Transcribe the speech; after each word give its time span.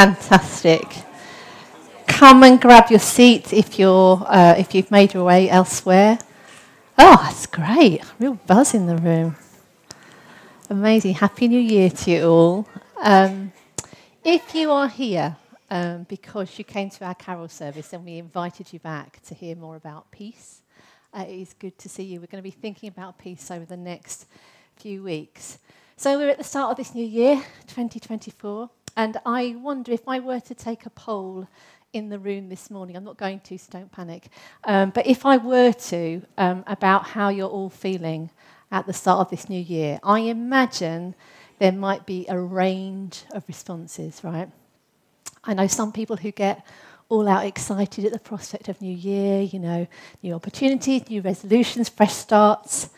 Fantastic. 0.00 0.86
Come 2.06 2.42
and 2.42 2.58
grab 2.58 2.88
your 2.88 3.00
seat 3.00 3.52
if, 3.52 3.78
you're, 3.78 4.24
uh, 4.26 4.54
if 4.56 4.74
you've 4.74 4.90
made 4.90 5.12
your 5.12 5.24
way 5.24 5.50
elsewhere. 5.50 6.18
Oh, 6.96 7.20
that's 7.22 7.44
great. 7.44 8.00
Real 8.18 8.40
buzz 8.46 8.72
in 8.72 8.86
the 8.86 8.96
room. 8.96 9.36
Amazing. 10.70 11.16
Happy 11.16 11.48
New 11.48 11.60
Year 11.60 11.90
to 11.90 12.10
you 12.10 12.26
all. 12.26 12.68
Um, 13.02 13.52
if 14.24 14.54
you 14.54 14.70
are 14.70 14.88
here 14.88 15.36
um, 15.68 16.04
because 16.04 16.56
you 16.56 16.64
came 16.64 16.88
to 16.88 17.04
our 17.04 17.14
carol 17.14 17.48
service 17.48 17.92
and 17.92 18.02
we 18.02 18.16
invited 18.16 18.72
you 18.72 18.78
back 18.78 19.20
to 19.24 19.34
hear 19.34 19.54
more 19.54 19.76
about 19.76 20.10
peace, 20.10 20.62
uh, 21.12 21.26
it 21.28 21.42
is 21.42 21.52
good 21.52 21.76
to 21.76 21.90
see 21.90 22.04
you. 22.04 22.20
We're 22.20 22.26
going 22.28 22.42
to 22.42 22.50
be 22.50 22.50
thinking 22.50 22.88
about 22.88 23.18
peace 23.18 23.50
over 23.50 23.66
the 23.66 23.76
next 23.76 24.24
few 24.76 25.02
weeks. 25.02 25.58
So 25.98 26.16
we're 26.16 26.30
at 26.30 26.38
the 26.38 26.44
start 26.44 26.70
of 26.70 26.78
this 26.78 26.94
new 26.94 27.04
year, 27.04 27.34
2024, 27.66 28.70
and 28.96 29.16
I 29.24 29.56
wonder 29.58 29.92
if 29.92 30.08
I 30.08 30.20
were 30.20 30.40
to 30.40 30.54
take 30.54 30.86
a 30.86 30.90
poll 30.90 31.48
in 31.92 32.08
the 32.08 32.18
room 32.18 32.48
this 32.48 32.70
morning, 32.70 32.96
I'm 32.96 33.04
not 33.04 33.16
going 33.16 33.40
to, 33.40 33.58
so 33.58 33.68
don't 33.72 33.90
panic, 33.90 34.28
um, 34.64 34.90
but 34.90 35.06
if 35.06 35.26
I 35.26 35.36
were 35.36 35.72
to, 35.72 36.22
um, 36.38 36.64
about 36.66 37.06
how 37.06 37.28
you're 37.28 37.48
all 37.48 37.70
feeling 37.70 38.30
at 38.70 38.86
the 38.86 38.92
start 38.92 39.20
of 39.20 39.30
this 39.30 39.48
new 39.48 39.60
year, 39.60 39.98
I 40.02 40.20
imagine 40.20 41.14
there 41.58 41.72
might 41.72 42.06
be 42.06 42.26
a 42.28 42.38
range 42.38 43.24
of 43.32 43.44
responses, 43.48 44.22
right? 44.22 44.48
I 45.44 45.54
know 45.54 45.66
some 45.66 45.92
people 45.92 46.16
who 46.16 46.30
get 46.30 46.64
all 47.08 47.28
out 47.28 47.44
excited 47.44 48.04
at 48.04 48.12
the 48.12 48.18
prospect 48.18 48.68
of 48.68 48.80
new 48.80 48.94
year, 48.94 49.42
you 49.42 49.58
know, 49.58 49.86
new 50.22 50.32
opportunities, 50.32 51.08
new 51.10 51.20
resolutions, 51.20 51.88
fresh 51.88 52.14
starts. 52.14 52.88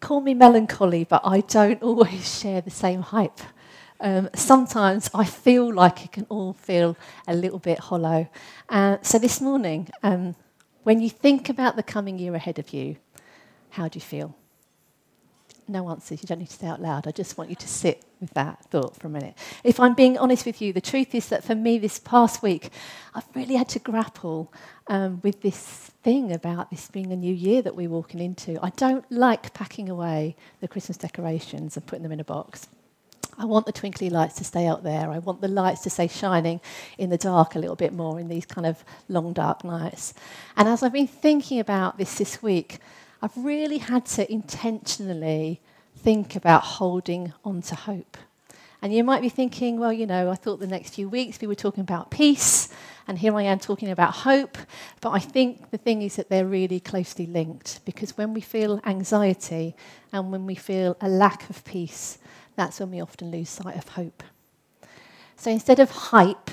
Call 0.00 0.20
me 0.20 0.34
melancholy, 0.34 1.04
but 1.04 1.22
I 1.24 1.40
don't 1.40 1.82
always 1.82 2.40
share 2.40 2.60
the 2.60 2.70
same 2.70 3.00
hype. 3.00 3.40
Um, 4.02 4.28
sometimes 4.34 5.08
I 5.14 5.24
feel 5.24 5.72
like 5.72 6.04
it 6.04 6.10
can 6.10 6.26
all 6.28 6.54
feel 6.54 6.96
a 7.28 7.34
little 7.34 7.60
bit 7.60 7.78
hollow. 7.78 8.28
Uh, 8.68 8.96
so 9.00 9.16
this 9.16 9.40
morning, 9.40 9.88
um, 10.02 10.34
when 10.82 11.00
you 11.00 11.08
think 11.08 11.48
about 11.48 11.76
the 11.76 11.84
coming 11.84 12.18
year 12.18 12.34
ahead 12.34 12.58
of 12.58 12.72
you, 12.72 12.96
how 13.70 13.86
do 13.86 13.96
you 13.96 14.00
feel? 14.00 14.36
No 15.68 15.88
answers, 15.88 16.20
you 16.20 16.26
don't 16.26 16.40
need 16.40 16.50
to 16.50 16.56
say 16.56 16.66
out 16.66 16.82
loud. 16.82 17.06
I 17.06 17.12
just 17.12 17.38
want 17.38 17.48
you 17.48 17.54
to 17.54 17.68
sit 17.68 18.04
with 18.20 18.34
that 18.34 18.64
thought 18.64 18.96
for 18.96 19.06
a 19.06 19.10
minute. 19.10 19.38
If 19.62 19.78
I'm 19.78 19.94
being 19.94 20.18
honest 20.18 20.44
with 20.44 20.60
you, 20.60 20.72
the 20.72 20.80
truth 20.80 21.14
is 21.14 21.28
that 21.28 21.44
for 21.44 21.54
me 21.54 21.78
this 21.78 22.00
past 22.00 22.42
week, 22.42 22.70
I've 23.14 23.28
really 23.36 23.54
had 23.54 23.68
to 23.68 23.78
grapple 23.78 24.52
um, 24.88 25.20
with 25.22 25.42
this 25.42 25.92
thing 26.02 26.32
about 26.32 26.70
this 26.70 26.88
being 26.88 27.12
a 27.12 27.16
new 27.16 27.32
year 27.32 27.62
that 27.62 27.76
we're 27.76 27.88
walking 27.88 28.18
into. 28.18 28.58
I 28.60 28.70
don't 28.70 29.04
like 29.12 29.54
packing 29.54 29.88
away 29.88 30.34
the 30.60 30.66
Christmas 30.66 30.96
decorations 30.96 31.76
and 31.76 31.86
putting 31.86 32.02
them 32.02 32.12
in 32.12 32.18
a 32.18 32.24
box. 32.24 32.66
I 33.38 33.44
want 33.44 33.66
the 33.66 33.72
twinkly 33.72 34.10
lights 34.10 34.34
to 34.36 34.44
stay 34.44 34.66
out 34.66 34.82
there. 34.82 35.10
I 35.10 35.18
want 35.18 35.40
the 35.40 35.48
lights 35.48 35.80
to 35.82 35.90
stay 35.90 36.06
shining 36.06 36.60
in 36.98 37.10
the 37.10 37.16
dark 37.16 37.54
a 37.54 37.58
little 37.58 37.76
bit 37.76 37.92
more 37.92 38.20
in 38.20 38.28
these 38.28 38.46
kind 38.46 38.66
of 38.66 38.84
long, 39.08 39.32
dark 39.32 39.64
nights. 39.64 40.14
And 40.56 40.68
as 40.68 40.82
I've 40.82 40.92
been 40.92 41.06
thinking 41.06 41.58
about 41.58 41.98
this 41.98 42.18
this 42.18 42.42
week, 42.42 42.78
I've 43.22 43.36
really 43.36 43.78
had 43.78 44.04
to 44.06 44.30
intentionally 44.30 45.60
think 45.96 46.36
about 46.36 46.62
holding 46.62 47.32
on 47.44 47.62
to 47.62 47.74
hope. 47.74 48.16
And 48.82 48.92
you 48.92 49.04
might 49.04 49.22
be 49.22 49.28
thinking, 49.28 49.78
well, 49.78 49.92
you 49.92 50.06
know, 50.06 50.28
I 50.28 50.34
thought 50.34 50.58
the 50.58 50.66
next 50.66 50.96
few 50.96 51.08
weeks 51.08 51.40
we 51.40 51.46
were 51.46 51.54
talking 51.54 51.82
about 51.82 52.10
peace, 52.10 52.68
and 53.06 53.16
here 53.16 53.36
I 53.36 53.42
am 53.44 53.60
talking 53.60 53.90
about 53.90 54.12
hope. 54.12 54.58
But 55.00 55.10
I 55.10 55.20
think 55.20 55.70
the 55.70 55.78
thing 55.78 56.02
is 56.02 56.16
that 56.16 56.28
they're 56.28 56.44
really 56.44 56.80
closely 56.80 57.26
linked 57.26 57.84
because 57.84 58.16
when 58.16 58.34
we 58.34 58.40
feel 58.40 58.80
anxiety 58.84 59.76
and 60.12 60.32
when 60.32 60.46
we 60.46 60.56
feel 60.56 60.96
a 61.00 61.08
lack 61.08 61.48
of 61.48 61.64
peace, 61.64 62.18
that's 62.56 62.80
when 62.80 62.90
we 62.90 63.00
often 63.00 63.30
lose 63.30 63.48
sight 63.48 63.76
of 63.76 63.88
hope. 63.88 64.22
So 65.36 65.50
instead 65.50 65.80
of 65.80 65.90
hype, 65.90 66.50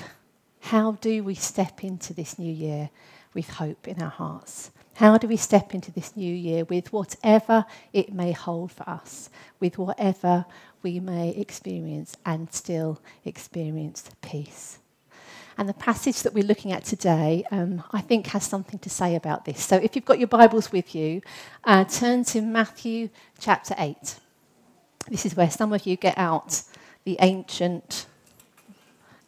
how 0.60 0.92
do 0.92 1.22
we 1.22 1.34
step 1.34 1.84
into 1.84 2.12
this 2.12 2.38
new 2.38 2.52
year 2.52 2.90
with 3.34 3.48
hope 3.48 3.86
in 3.86 4.02
our 4.02 4.10
hearts? 4.10 4.70
How 4.94 5.16
do 5.16 5.28
we 5.28 5.36
step 5.36 5.74
into 5.74 5.90
this 5.92 6.16
new 6.16 6.34
year 6.34 6.64
with 6.64 6.92
whatever 6.92 7.64
it 7.92 8.12
may 8.12 8.32
hold 8.32 8.72
for 8.72 8.88
us, 8.88 9.30
with 9.58 9.78
whatever 9.78 10.44
we 10.82 11.00
may 11.00 11.30
experience 11.30 12.16
and 12.26 12.52
still 12.52 13.00
experience 13.24 14.10
peace? 14.20 14.78
And 15.56 15.68
the 15.68 15.74
passage 15.74 16.22
that 16.22 16.34
we're 16.34 16.44
looking 16.44 16.72
at 16.72 16.84
today, 16.84 17.44
um, 17.50 17.82
I 17.92 18.00
think, 18.00 18.28
has 18.28 18.44
something 18.44 18.78
to 18.80 18.90
say 18.90 19.14
about 19.14 19.44
this. 19.44 19.62
So 19.62 19.76
if 19.76 19.94
you've 19.94 20.04
got 20.04 20.18
your 20.18 20.28
Bibles 20.28 20.72
with 20.72 20.94
you, 20.94 21.22
uh, 21.64 21.84
turn 21.84 22.24
to 22.24 22.40
Matthew 22.40 23.10
chapter 23.38 23.74
8. 23.78 24.16
This 25.08 25.26
is 25.26 25.34
where 25.34 25.50
some 25.50 25.72
of 25.72 25.86
you 25.86 25.96
get 25.96 26.16
out 26.16 26.62
the 27.04 27.16
ancient 27.20 28.06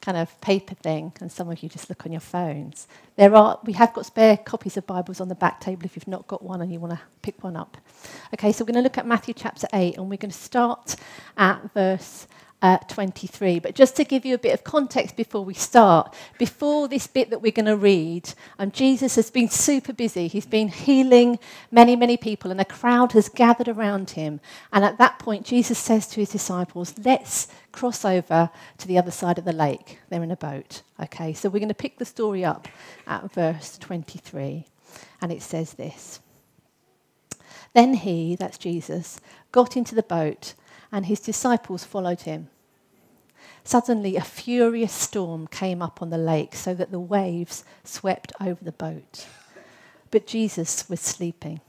kind 0.01 0.19
of 0.19 0.39
paper 0.41 0.75
thing, 0.75 1.13
and 1.21 1.31
some 1.31 1.49
of 1.49 1.63
you 1.63 1.69
just 1.69 1.89
look 1.89 2.05
on 2.05 2.13
your 2.13 2.21
phones. 2.21 2.89
There 3.17 3.35
are, 3.35 3.59
we 3.65 3.73
have 3.75 3.95
got 3.95 4.05
spare 4.05 4.37
copies 4.37 4.77
of 4.77 4.87
Bibles 4.87 5.21
on 5.21 5.29
the 5.29 5.35
back 5.37 5.61
table 5.61 5.85
if 5.85 5.97
you've 5.97 6.09
not 6.09 6.27
got 6.27 6.43
one 6.43 6.61
and 6.61 6.73
you 6.73 6.81
want 6.81 6.93
to 6.93 7.01
pick 7.23 7.43
one 7.45 7.57
up. 7.57 7.77
Okay, 8.35 8.51
so 8.51 8.65
we're 8.65 8.73
going 8.73 8.83
to 8.83 8.83
look 8.83 8.99
at 8.99 9.07
Matthew 9.07 9.33
chapter 9.33 9.69
8, 9.73 9.97
and 9.97 10.11
we're 10.11 10.17
going 10.17 10.33
to 10.33 10.37
start 10.37 10.97
at 11.37 11.73
verse 11.73 12.27
uh, 12.63 12.79
23. 12.79 13.59
But 13.59 13.75
just 13.75 13.97
to 13.97 14.05
give 14.05 14.25
you 14.25 14.35
a 14.35 14.39
bit 14.39 14.55
of 14.55 14.65
context 14.65 15.17
before 15.17 15.45
we 15.45 15.53
start, 15.53 16.15
before 16.39 16.89
this 16.89 17.07
bit 17.09 17.31
that 17.31 17.43
we're 17.43 17.53
going 17.53 17.67
to 17.67 17.77
read, 17.77 18.33
um, 18.59 18.71
Jesus 18.71 19.17
has 19.17 19.31
been 19.31 19.49
super 19.49 19.93
busy. 19.93 20.29
He's 20.29 20.47
been 20.47 20.69
healing 20.69 21.39
many, 21.71 21.97
many 21.97 22.17
people, 22.17 22.51
and 22.51 22.61
a 22.61 22.65
crowd 22.65 23.13
has 23.13 23.29
gathered 23.29 23.69
around 23.69 24.11
him. 24.11 24.41
And 24.73 24.85
at 24.85 24.99
that 24.99 25.19
point, 25.19 25.45
Jesus 25.45 25.79
says 25.79 26.07
to 26.09 26.21
his 26.21 26.31
disciples, 26.31 26.95
Let's 27.05 27.49
cross 27.73 28.05
over 28.05 28.51
to 28.79 28.89
the 28.89 28.99
other 28.99 29.11
side 29.11 29.39
of 29.39 29.45
the 29.45 29.53
lake. 29.53 29.99
They're 30.09 30.23
in 30.23 30.31
a 30.31 30.37
boat. 30.37 30.83
Okay, 31.01 31.33
so 31.33 31.49
we're 31.49 31.59
going 31.59 31.69
to 31.69 31.75
pick 31.75 31.99
the 31.99 32.05
story 32.05 32.45
up 32.45 32.69
at 33.07 33.33
verse 33.33 33.77
23. 33.79 34.67
And 35.21 35.33
it 35.33 35.43
says 35.43 35.75
this 35.75 36.21
Then 37.75 37.95
he, 37.95 38.37
that's 38.37 38.59
Jesus, 38.59 39.21
got 39.51 39.77
into 39.77 39.97
the 39.97 40.03
boat 40.05 40.55
and 40.93 41.07
his 41.07 41.21
disciples 41.21 41.83
followed 41.83 42.21
him. 42.21 42.49
Suddenly, 43.65 44.17
a 44.17 44.23
furious 44.23 44.93
storm 44.93 45.47
came 45.47 45.81
up 45.81 46.03
on 46.03 46.11
the 46.11 46.19
lake 46.19 46.55
so 46.55 46.75
that 46.75 46.91
the 46.91 47.01
waves 47.01 47.65
swept 47.83 48.33
over 48.41 48.63
the 48.63 48.73
boat. 48.73 49.27
But 50.11 50.27
Jesus 50.27 50.89
was 50.89 51.01
sleeping. 51.01 51.61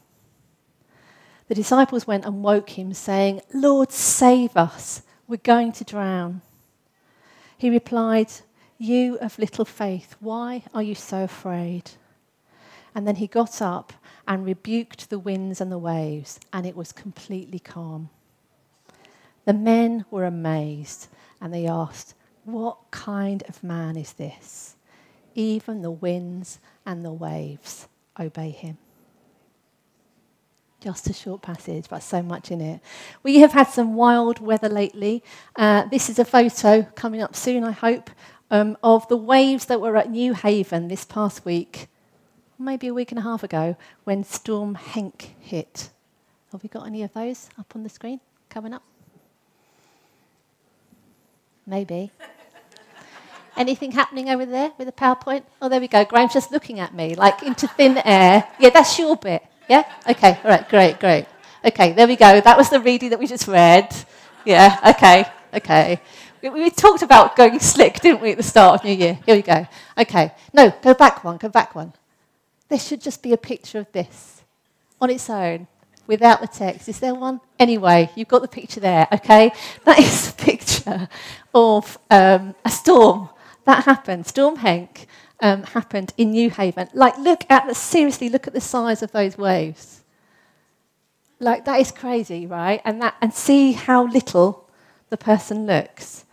The 1.47 1.55
disciples 1.55 2.07
went 2.07 2.25
and 2.25 2.43
woke 2.43 2.71
him, 2.71 2.93
saying, 2.93 3.41
Lord, 3.53 3.91
save 3.91 4.57
us. 4.57 5.03
We're 5.27 5.37
going 5.37 5.71
to 5.73 5.83
drown. 5.83 6.41
He 7.57 7.69
replied, 7.69 8.31
You 8.77 9.17
of 9.19 9.39
little 9.39 9.65
faith, 9.65 10.15
why 10.19 10.63
are 10.73 10.83
you 10.83 10.95
so 10.95 11.23
afraid? 11.23 11.91
And 12.95 13.07
then 13.07 13.15
he 13.15 13.27
got 13.27 13.61
up 13.61 13.93
and 14.27 14.45
rebuked 14.45 15.09
the 15.09 15.19
winds 15.19 15.61
and 15.61 15.71
the 15.71 15.77
waves, 15.77 16.39
and 16.51 16.65
it 16.65 16.75
was 16.75 16.91
completely 16.91 17.59
calm. 17.59 18.09
The 19.45 19.53
men 19.53 20.05
were 20.09 20.25
amazed 20.25 21.07
and 21.41 21.53
they 21.53 21.67
asked, 21.67 22.15
What 22.45 22.77
kind 22.91 23.43
of 23.47 23.63
man 23.63 23.97
is 23.97 24.13
this? 24.13 24.75
Even 25.35 25.81
the 25.81 25.91
winds 25.91 26.59
and 26.85 27.03
the 27.03 27.11
waves 27.11 27.87
obey 28.19 28.51
him. 28.51 28.77
Just 30.79 31.09
a 31.09 31.13
short 31.13 31.41
passage, 31.41 31.85
but 31.89 32.03
so 32.03 32.21
much 32.21 32.51
in 32.51 32.59
it. 32.59 32.81
We 33.23 33.39
have 33.39 33.53
had 33.53 33.69
some 33.69 33.95
wild 33.95 34.39
weather 34.39 34.69
lately. 34.69 35.23
Uh, 35.55 35.85
this 35.85 36.09
is 36.09 36.19
a 36.19 36.25
photo 36.25 36.83
coming 36.95 37.21
up 37.21 37.35
soon, 37.35 37.63
I 37.63 37.71
hope, 37.71 38.09
um, 38.51 38.77
of 38.83 39.07
the 39.07 39.17
waves 39.17 39.65
that 39.65 39.79
were 39.81 39.95
at 39.95 40.09
Newhaven 40.09 40.89
this 40.89 41.05
past 41.05 41.45
week, 41.45 41.87
maybe 42.59 42.87
a 42.87 42.93
week 42.93 43.11
and 43.11 43.19
a 43.19 43.23
half 43.23 43.43
ago, 43.43 43.77
when 44.03 44.23
Storm 44.23 44.75
Henk 44.75 45.29
hit. 45.39 45.89
Have 46.51 46.63
we 46.63 46.69
got 46.69 46.85
any 46.85 47.01
of 47.01 47.13
those 47.13 47.49
up 47.57 47.73
on 47.75 47.83
the 47.83 47.89
screen 47.89 48.19
coming 48.49 48.73
up? 48.73 48.83
Maybe. 51.65 52.11
Anything 53.55 53.91
happening 53.91 54.29
over 54.29 54.45
there 54.45 54.71
with 54.77 54.87
the 54.87 54.93
PowerPoint? 54.93 55.43
Oh, 55.61 55.69
there 55.69 55.79
we 55.79 55.87
go. 55.87 56.03
Graham's 56.03 56.33
just 56.33 56.51
looking 56.51 56.79
at 56.79 56.93
me 56.93 57.15
like 57.15 57.43
into 57.43 57.67
thin 57.67 57.99
air. 58.03 58.47
Yeah, 58.59 58.69
that's 58.71 58.97
your 58.97 59.15
bit. 59.15 59.43
Yeah? 59.69 59.83
Okay, 60.09 60.39
all 60.43 60.49
right, 60.49 60.67
great, 60.67 60.99
great. 60.99 61.27
Okay, 61.63 61.93
there 61.93 62.07
we 62.07 62.15
go. 62.15 62.41
That 62.41 62.57
was 62.57 62.69
the 62.69 62.79
reading 62.79 63.11
that 63.11 63.19
we 63.19 63.27
just 63.27 63.47
read. 63.47 63.95
Yeah, 64.43 64.79
okay, 64.95 65.25
okay. 65.53 66.01
We, 66.41 66.49
we 66.49 66.69
talked 66.69 67.03
about 67.03 67.35
going 67.35 67.59
slick, 67.59 68.01
didn't 68.01 68.21
we, 68.21 68.31
at 68.31 68.37
the 68.37 68.43
start 68.43 68.79
of 68.79 68.85
New 68.85 68.93
Year? 68.93 69.19
Here 69.25 69.35
we 69.35 69.41
go. 69.41 69.65
Okay, 69.97 70.33
no, 70.51 70.73
go 70.81 70.93
back 70.93 71.23
one, 71.23 71.37
go 71.37 71.47
back 71.47 71.75
one. 71.75 71.93
There 72.67 72.79
should 72.79 73.01
just 73.01 73.21
be 73.21 73.33
a 73.33 73.37
picture 73.37 73.79
of 73.79 73.91
this 73.91 74.41
on 74.99 75.09
its 75.09 75.29
own 75.29 75.67
without 76.07 76.41
the 76.41 76.47
text. 76.47 76.89
Is 76.89 76.99
there 76.99 77.15
one? 77.15 77.39
Anyway, 77.59 78.09
you've 78.15 78.27
got 78.27 78.41
the 78.41 78.47
picture 78.47 78.79
there, 78.79 79.07
okay? 79.11 79.51
That 79.85 79.99
is 79.99 80.29
a 80.29 80.33
picture 80.33 81.07
of 81.53 81.97
um, 82.09 82.55
a 82.65 82.69
storm 82.69 83.29
that 83.65 83.85
happened. 83.85 84.27
Storm 84.27 84.57
Henk 84.57 85.05
um, 85.39 85.63
happened 85.63 86.13
in 86.17 86.33
Newhaven. 86.33 86.89
Like, 86.93 87.17
look 87.17 87.45
at 87.49 87.67
the, 87.67 87.75
seriously, 87.75 88.29
look 88.29 88.47
at 88.47 88.53
the 88.53 88.61
size 88.61 89.01
of 89.01 89.11
those 89.11 89.37
waves. 89.37 90.03
Like, 91.39 91.65
that 91.65 91.79
is 91.79 91.91
crazy, 91.91 92.45
right? 92.45 92.81
And, 92.85 93.01
that, 93.01 93.15
and 93.21 93.33
see 93.33 93.73
how 93.73 94.05
little 94.05 94.69
the 95.09 95.17
person 95.17 95.65
looks. 95.65 96.25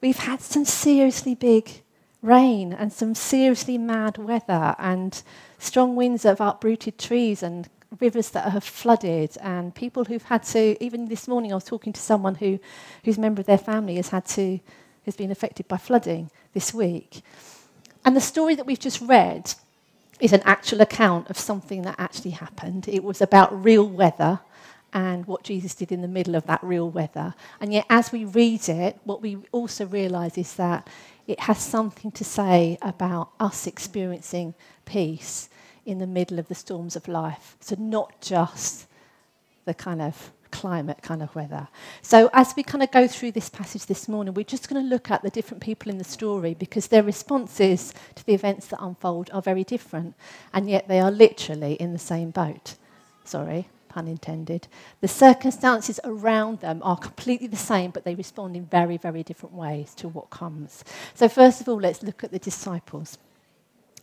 We've 0.00 0.18
had 0.18 0.40
some 0.40 0.64
seriously 0.64 1.34
big 1.34 1.82
rain 2.22 2.72
and 2.72 2.92
some 2.92 3.14
seriously 3.14 3.78
mad 3.78 4.18
weather 4.18 4.76
and 4.78 5.22
strong 5.58 5.96
winds 5.96 6.22
that 6.22 6.38
have 6.38 6.40
uprooted 6.40 6.98
trees 6.98 7.42
and 7.42 7.68
rivers 8.00 8.30
that 8.30 8.52
have 8.52 8.64
flooded 8.64 9.36
and 9.40 9.74
people 9.74 10.04
who've 10.04 10.22
had 10.22 10.42
to 10.42 10.82
even 10.82 11.08
this 11.08 11.28
morning 11.28 11.52
I 11.52 11.56
was 11.56 11.64
talking 11.64 11.92
to 11.92 12.00
someone 12.00 12.34
who 12.36 12.58
whose 13.04 13.18
member 13.18 13.40
of 13.40 13.46
their 13.46 13.58
family 13.58 13.96
has 13.96 14.08
had 14.08 14.24
to 14.26 14.60
has 15.04 15.16
been 15.16 15.30
affected 15.30 15.68
by 15.68 15.76
flooding 15.76 16.30
this 16.54 16.72
week. 16.72 17.22
And 18.04 18.16
the 18.16 18.20
story 18.20 18.54
that 18.54 18.66
we've 18.66 18.78
just 18.78 19.00
read 19.00 19.54
is 20.20 20.32
an 20.32 20.42
actual 20.44 20.80
account 20.80 21.28
of 21.30 21.38
something 21.38 21.82
that 21.82 21.96
actually 21.98 22.30
happened. 22.30 22.88
It 22.88 23.02
was 23.02 23.20
about 23.20 23.64
real 23.64 23.88
weather 23.88 24.40
and 24.92 25.26
what 25.26 25.42
Jesus 25.42 25.74
did 25.74 25.90
in 25.90 26.02
the 26.02 26.08
middle 26.08 26.34
of 26.34 26.46
that 26.46 26.62
real 26.62 26.88
weather. 26.88 27.34
And 27.60 27.72
yet, 27.72 27.86
as 27.88 28.12
we 28.12 28.24
read 28.24 28.68
it, 28.68 28.98
what 29.04 29.22
we 29.22 29.38
also 29.50 29.86
realize 29.86 30.36
is 30.36 30.54
that 30.54 30.88
it 31.26 31.40
has 31.40 31.58
something 31.58 32.10
to 32.12 32.24
say 32.24 32.78
about 32.82 33.30
us 33.40 33.66
experiencing 33.66 34.54
peace 34.84 35.48
in 35.84 35.98
the 35.98 36.06
middle 36.06 36.38
of 36.38 36.48
the 36.48 36.54
storms 36.54 36.96
of 36.96 37.08
life. 37.08 37.56
So, 37.60 37.76
not 37.78 38.20
just 38.20 38.86
the 39.64 39.74
kind 39.74 40.02
of 40.02 40.32
climate 40.52 40.98
kind 41.02 41.22
of 41.22 41.34
weather. 41.34 41.66
So, 42.02 42.30
as 42.32 42.54
we 42.54 42.62
kind 42.62 42.84
of 42.84 42.92
go 42.92 43.08
through 43.08 43.32
this 43.32 43.48
passage 43.48 43.86
this 43.86 44.08
morning, 44.08 44.34
we're 44.34 44.44
just 44.44 44.68
going 44.68 44.80
to 44.80 44.88
look 44.88 45.10
at 45.10 45.22
the 45.22 45.30
different 45.30 45.62
people 45.62 45.90
in 45.90 45.98
the 45.98 46.04
story 46.04 46.54
because 46.54 46.86
their 46.86 47.02
responses 47.02 47.92
to 48.14 48.24
the 48.24 48.34
events 48.34 48.68
that 48.68 48.80
unfold 48.80 49.30
are 49.32 49.42
very 49.42 49.64
different, 49.64 50.14
and 50.52 50.70
yet 50.70 50.86
they 50.86 51.00
are 51.00 51.10
literally 51.10 51.74
in 51.74 51.92
the 51.92 51.98
same 51.98 52.30
boat. 52.30 52.76
Sorry, 53.24 53.68
pun 53.88 54.06
intended. 54.06 54.68
The 55.00 55.08
circumstances 55.08 55.98
around 56.04 56.60
them 56.60 56.80
are 56.84 56.96
completely 56.96 57.48
the 57.48 57.56
same, 57.56 57.90
but 57.90 58.04
they 58.04 58.14
respond 58.14 58.54
in 58.56 58.66
very, 58.66 58.96
very 58.96 59.22
different 59.22 59.54
ways 59.54 59.94
to 59.96 60.08
what 60.08 60.30
comes. 60.30 60.84
So, 61.14 61.28
first 61.28 61.60
of 61.60 61.68
all, 61.68 61.80
let's 61.80 62.02
look 62.02 62.22
at 62.22 62.30
the 62.30 62.38
disciples. 62.38 63.18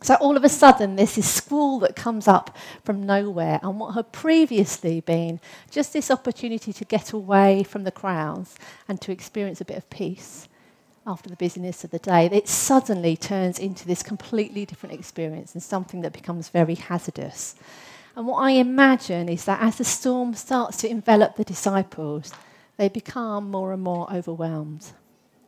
So 0.02 0.14
all 0.14 0.36
of 0.36 0.44
a 0.44 0.48
sudden, 0.48 0.96
there's 0.96 1.16
this 1.16 1.30
squall 1.30 1.78
that 1.80 1.94
comes 1.94 2.26
up 2.26 2.56
from 2.82 3.04
nowhere, 3.04 3.60
and 3.62 3.78
what 3.78 3.94
had 3.94 4.12
previously 4.12 5.00
been 5.00 5.40
just 5.70 5.92
this 5.92 6.10
opportunity 6.10 6.72
to 6.72 6.84
get 6.86 7.12
away 7.12 7.62
from 7.64 7.84
the 7.84 7.90
crowds 7.90 8.56
and 8.88 8.98
to 9.02 9.12
experience 9.12 9.60
a 9.60 9.64
bit 9.66 9.76
of 9.76 9.90
peace 9.90 10.48
after 11.06 11.28
the 11.28 11.36
busyness 11.36 11.84
of 11.84 11.90
the 11.90 11.98
day, 11.98 12.26
it 12.26 12.48
suddenly 12.48 13.16
turns 13.16 13.58
into 13.58 13.86
this 13.86 14.02
completely 14.02 14.64
different 14.64 14.94
experience 14.94 15.54
and 15.54 15.62
something 15.62 16.02
that 16.02 16.12
becomes 16.12 16.48
very 16.48 16.74
hazardous. 16.74 17.54
And 18.16 18.26
what 18.26 18.38
I 18.38 18.52
imagine 18.52 19.28
is 19.28 19.44
that 19.44 19.62
as 19.62 19.76
the 19.76 19.84
storm 19.84 20.34
starts 20.34 20.78
to 20.78 20.90
envelop 20.90 21.36
the 21.36 21.44
disciples, 21.44 22.32
they 22.76 22.88
become 22.88 23.50
more 23.50 23.72
and 23.72 23.82
more 23.82 24.12
overwhelmed 24.12 24.92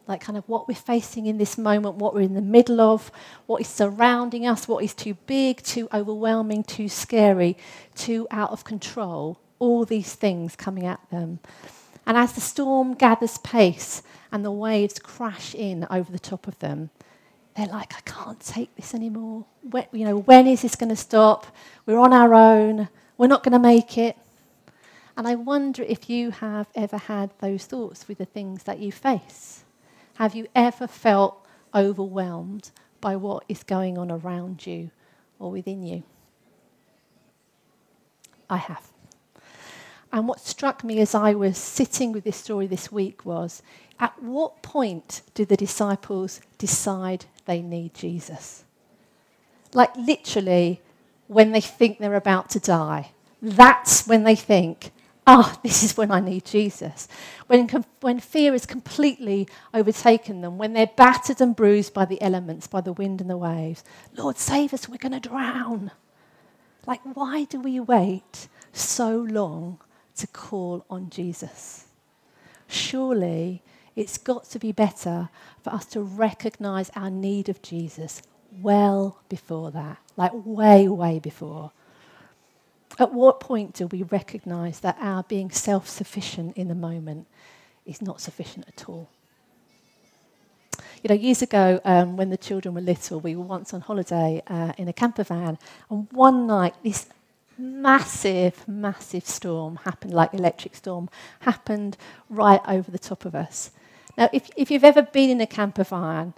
like 0.07 0.21
kind 0.21 0.37
of 0.37 0.49
what 0.49 0.69
we're 0.69 0.75
facing 0.75 1.27
in 1.27 1.39
this 1.39 1.57
moment, 1.57 1.97
what 1.97 2.15
we're 2.15 2.23
in 2.23 2.35
the 2.35 2.41
middle 2.41 2.81
of, 2.81 3.11
what 3.47 3.61
is 3.61 3.69
surrounding 3.69 4.47
us, 4.47 4.67
what 4.67 4.83
is 4.85 4.95
too 4.95 5.15
big, 5.27 5.63
too 5.63 5.89
overwhelming, 5.93 6.65
too 6.65 6.89
scary, 6.89 7.57
too 7.95 8.27
out 8.31 8.51
of 8.51 8.65
control. 8.65 9.39
All 9.59 9.85
these 9.85 10.15
things 10.15 10.57
coming 10.57 10.87
at 10.87 11.01
them. 11.11 11.39
And 12.05 12.17
as 12.17 12.33
the 12.33 12.41
storm 12.41 12.95
gathers 12.95 13.39
pace 13.39 14.03
and 14.33 14.45
the 14.45 14.51
waves 14.51 14.99
crash 14.99 15.55
in 15.55 15.87
over 15.89 16.11
the 16.11 16.19
top 16.19 16.49
of 16.49 16.59
them, 16.59 16.91
they're 17.57 17.67
like, 17.67 17.95
I 17.95 18.01
can't 18.01 18.41
take 18.41 18.75
this 18.77 18.95
anymore. 18.95 19.45
When, 19.63 19.87
you 19.93 20.05
know, 20.05 20.19
when 20.19 20.47
is 20.47 20.63
this 20.63 20.75
going 20.75 20.89
to 20.89 20.97
stop? 20.97 21.47
We're 21.87 21.99
on 21.99 22.13
our 22.13 22.35
own. 22.35 22.89
We're 23.19 23.29
not 23.29 23.45
going 23.45 23.53
to 23.53 23.59
make 23.59 23.99
it. 23.99 24.17
And 25.17 25.29
I 25.29 25.35
wonder 25.35 25.83
if 25.83 26.09
you 26.09 26.31
have 26.31 26.69
ever 26.75 26.97
had 26.97 27.31
those 27.41 27.67
thoughts 27.67 28.09
with 28.09 28.19
the 28.19 28.25
things 28.25 28.63
that 28.65 28.79
you 28.79 28.91
face. 28.91 29.62
Have 30.23 30.37
you 30.37 30.47
ever 30.55 30.87
felt 30.87 31.45
overwhelmed 31.75 32.71
by 33.01 33.17
what 33.17 33.45
is 33.49 33.65
going 33.65 33.99
on 33.99 34.09
around 34.09 34.65
you 34.65 34.93
or 35.41 35.51
within 35.51 35.83
you? 35.83 36.05
I 38.49 38.59
have. 38.59 38.93
And 40.13 40.29
what 40.29 40.39
struck 40.39 40.85
me 40.85 41.01
as 41.01 41.17
I 41.17 41.35
was 41.35 41.59
sitting 41.59 42.13
with 42.13 42.23
this 42.23 42.37
story 42.37 42.69
this 42.69 42.93
week 42.93 43.27
was 43.27 43.63
at 43.99 44.23
what 44.23 44.63
point 44.63 45.23
do 45.35 45.45
the 45.45 45.57
disciples 45.57 46.41
decide 46.57 47.25
they 47.47 47.61
need 47.61 47.93
Jesus? 47.93 48.63
Like, 49.75 49.97
literally, 49.97 50.83
when 51.27 51.51
they 51.51 51.61
think 51.61 51.99
they're 51.99 52.15
about 52.15 52.49
to 52.51 52.61
die. 52.61 53.11
That's 53.43 54.07
when 54.07 54.23
they 54.23 54.37
think, 54.37 54.93
ah, 55.27 55.53
oh, 55.55 55.61
this 55.63 55.83
is 55.83 55.97
when 55.97 56.11
I 56.11 56.21
need 56.21 56.45
Jesus. 56.45 57.09
When, 57.47 57.69
when 58.01 58.21
fear 58.21 58.53
has 58.53 58.67
completely 58.67 59.49
overtaken 59.73 60.41
them, 60.41 60.59
when 60.59 60.73
they're 60.73 60.87
battered 60.87 61.41
and 61.41 61.55
bruised 61.55 61.95
by 61.95 62.05
the 62.05 62.21
elements, 62.23 62.67
by 62.67 62.81
the 62.81 62.93
wind 62.93 63.21
and 63.21 63.31
the 63.31 63.37
waves, 63.37 63.85
Lord, 64.17 64.39
save 64.39 64.75
us, 64.75 64.89
we're 64.89 64.97
going 64.97 65.21
to 65.21 65.29
drown. 65.29 65.91
Like, 66.87 67.01
why 67.15 67.45
do 67.45 67.61
we 67.61 67.79
wait 67.79 68.49
so 68.73 69.17
long 69.17 69.79
to 70.17 70.27
call 70.27 70.85
on 70.91 71.11
Jesus? 71.11 71.87
Surely 72.67 73.63
it's 73.95 74.19
got 74.19 74.45
to 74.51 74.59
be 74.59 74.73
better 74.73 75.29
for 75.63 75.71
us 75.71 75.85
to 75.87 76.01
recognize 76.01 76.91
our 76.97 77.11
need 77.11 77.49
of 77.49 77.63
Jesus 77.63 78.23
well 78.61 79.21
before 79.29 79.71
that, 79.71 79.99
like 80.17 80.33
way, 80.35 80.89
way 80.89 81.19
before. 81.19 81.73
At 82.99 83.13
what 83.13 83.41
point 83.41 83.75
do 83.75 83.87
we 83.87 84.03
recognize 84.03 84.81
that 84.81 84.97
our 85.01 85.23
being 85.25 85.51
self 85.51 85.89
sufficient 85.89 86.57
in 86.57 86.69
the 86.69 86.75
moment 86.75 87.27
is 87.87 88.03
not 88.03 88.21
sufficient 88.21 88.67
at 88.69 88.89
all? 88.89 89.09
You 91.03 91.09
know, 91.09 91.15
years 91.15 91.43
ago, 91.43 91.81
um, 91.85 92.17
when 92.17 92.31
the 92.31 92.37
children 92.37 92.75
were 92.75 92.81
little, 92.81 93.19
we 93.19 93.35
were 93.35 93.45
once 93.45 93.75
on 93.75 93.81
holiday 93.81 94.41
uh, 94.47 94.73
in 94.79 94.87
a 94.89 94.93
camper 94.93 95.25
van, 95.25 95.59
and 95.91 96.07
one 96.13 96.47
night, 96.47 96.75
this 96.85 97.07
massive, 97.59 98.67
massive 98.69 99.27
storm 99.27 99.77
happened, 99.85 100.13
like 100.13 100.33
electric 100.33 100.77
storm, 100.77 101.09
happened 101.41 101.97
right 102.31 102.61
over 102.69 102.91
the 102.91 102.99
top 102.99 103.25
of 103.25 103.35
us. 103.35 103.71
Now, 104.17 104.29
if, 104.33 104.51
if 104.57 104.71
you've 104.71 104.85
ever 104.85 105.03
been 105.03 105.31
in 105.31 105.41
a 105.41 105.47
camper 105.47 105.85
van 105.85 106.35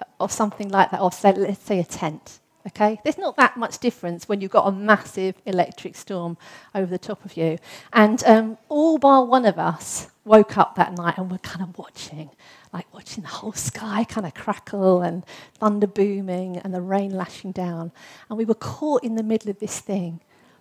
uh, 0.00 0.04
or 0.20 0.28
something 0.28 0.68
like 0.68 0.90
that, 0.90 1.00
or 1.00 1.10
say, 1.10 1.32
let's 1.32 1.64
say 1.64 1.80
a 1.80 1.84
tent, 1.84 2.38
Okay? 2.66 3.00
There's 3.02 3.18
not 3.18 3.36
that 3.36 3.56
much 3.56 3.78
difference 3.78 4.28
when 4.28 4.40
you've 4.40 4.50
got 4.50 4.66
a 4.66 4.72
massive 4.72 5.36
electric 5.46 5.96
storm 5.96 6.36
over 6.74 6.86
the 6.86 6.98
top 6.98 7.24
of 7.24 7.36
you. 7.36 7.58
And 7.92 8.22
um, 8.24 8.58
all 8.68 8.98
bar 8.98 9.24
one 9.24 9.44
of 9.46 9.58
us 9.58 10.08
woke 10.24 10.58
up 10.58 10.74
that 10.74 10.96
night 10.96 11.16
and 11.16 11.30
were 11.30 11.38
kind 11.38 11.62
of 11.62 11.78
watching, 11.78 12.30
like 12.72 12.92
watching 12.92 13.22
the 13.22 13.28
whole 13.30 13.52
sky 13.52 14.04
kind 14.04 14.26
of 14.26 14.34
crackle 14.34 15.00
and 15.00 15.24
thunder 15.54 15.86
booming 15.86 16.58
and 16.58 16.74
the 16.74 16.80
rain 16.80 17.10
lashing 17.10 17.52
down. 17.52 17.92
And 18.28 18.36
we 18.36 18.44
were 18.44 18.54
caught 18.54 19.02
in 19.02 19.14
the 19.14 19.22
middle 19.22 19.50
of 19.50 19.58
this 19.58 19.80
thing. 19.80 20.20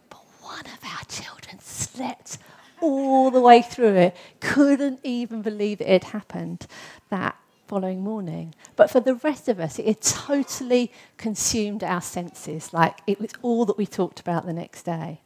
But 0.09 0.21
one 0.41 0.65
of 0.65 0.79
our 0.83 1.03
children 1.09 1.59
slept 1.59 2.37
all 2.79 3.31
the 3.31 3.41
way 3.41 3.61
through 3.61 3.95
it, 3.95 4.15
couldn't 4.39 4.99
even 5.03 5.41
believe 5.41 5.81
it 5.81 5.87
had 5.87 6.03
happened. 6.05 6.67
That 7.09 7.35
following 7.67 8.01
morning. 8.03 8.53
But 8.75 8.89
for 8.89 8.99
the 8.99 9.15
rest 9.15 9.49
of 9.49 9.59
us, 9.59 9.79
it 9.79 9.85
had 9.85 10.01
totally 10.01 10.91
consumed 11.17 11.83
our 11.83 12.01
senses, 12.01 12.73
like 12.73 12.99
it 13.07 13.19
was 13.19 13.31
all 13.41 13.65
that 13.65 13.77
we 13.77 13.85
talked 13.85 14.19
about 14.19 14.45
the 14.45 14.53
next 14.53 14.83
day. 14.83 15.21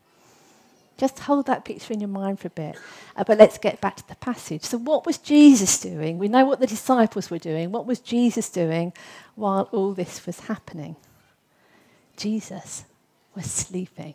Just 0.98 1.20
hold 1.20 1.48
that 1.48 1.66
picture 1.66 1.94
in 1.94 2.00
your 2.00 2.10
mind 2.10 2.40
for 2.40 2.48
a 2.48 2.52
bit. 2.52 2.76
Uh, 3.16 3.24
but 3.24 3.38
let's 3.40 3.58
get 3.58 3.82
back 3.82 3.96
to 3.98 4.08
the 4.08 4.16
passage. 4.16 4.64
So, 4.64 4.78
what 4.78 5.06
was 5.06 5.18
Jesus 5.18 5.80
doing? 5.80 6.20
We 6.20 6.28
know 6.28 6.46
what 6.46 6.60
the 6.60 6.68
disciples 6.68 7.32
were 7.32 7.40
doing. 7.40 7.72
What 7.72 7.88
was 7.88 8.00
Jesus 8.00 8.50
doing 8.50 8.94
while 9.36 9.68
all 9.72 9.94
this 9.94 10.26
was 10.28 10.42
happening? 10.42 10.96
Jesus 12.18 12.84
was 13.36 13.50
sleeping. 13.50 14.14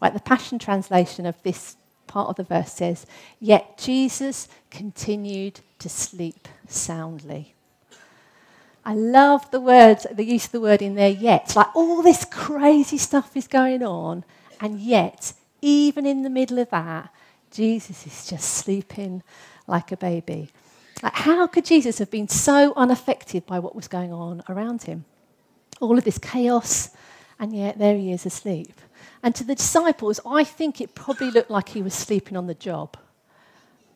Right, 0.00 0.14
the 0.14 0.20
Passion 0.20 0.58
Translation 0.58 1.26
of 1.26 1.36
this 1.42 1.76
part 2.06 2.28
of 2.28 2.36
the 2.36 2.42
verse 2.42 2.72
says, 2.72 3.06
Yet 3.40 3.78
Jesus 3.78 4.48
continued 4.70 5.60
to 5.78 5.88
sleep 5.88 6.48
soundly. 6.68 7.53
I 8.84 8.94
love 8.94 9.50
the 9.50 9.60
words, 9.60 10.06
the 10.12 10.24
use 10.24 10.46
of 10.46 10.52
the 10.52 10.60
word 10.60 10.82
in 10.82 10.94
there 10.94 11.08
yet. 11.08 11.56
Like 11.56 11.74
all 11.74 12.02
this 12.02 12.24
crazy 12.24 12.98
stuff 12.98 13.36
is 13.36 13.48
going 13.48 13.82
on, 13.82 14.24
and 14.60 14.78
yet, 14.78 15.32
even 15.62 16.04
in 16.04 16.22
the 16.22 16.30
middle 16.30 16.58
of 16.58 16.70
that, 16.70 17.10
Jesus 17.50 18.06
is 18.06 18.26
just 18.26 18.48
sleeping 18.52 19.22
like 19.66 19.90
a 19.92 19.96
baby. 19.96 20.50
Like, 21.02 21.14
how 21.14 21.46
could 21.46 21.64
Jesus 21.64 21.98
have 21.98 22.10
been 22.10 22.28
so 22.28 22.72
unaffected 22.76 23.46
by 23.46 23.58
what 23.58 23.74
was 23.74 23.88
going 23.88 24.12
on 24.12 24.42
around 24.48 24.82
him? 24.82 25.04
All 25.80 25.96
of 25.96 26.04
this 26.04 26.18
chaos, 26.18 26.90
and 27.38 27.54
yet 27.54 27.78
there 27.78 27.96
he 27.96 28.12
is 28.12 28.26
asleep. 28.26 28.80
And 29.22 29.34
to 29.34 29.44
the 29.44 29.54
disciples, 29.54 30.20
I 30.26 30.44
think 30.44 30.80
it 30.80 30.94
probably 30.94 31.30
looked 31.30 31.50
like 31.50 31.70
he 31.70 31.82
was 31.82 31.94
sleeping 31.94 32.36
on 32.36 32.46
the 32.46 32.54
job. 32.54 32.96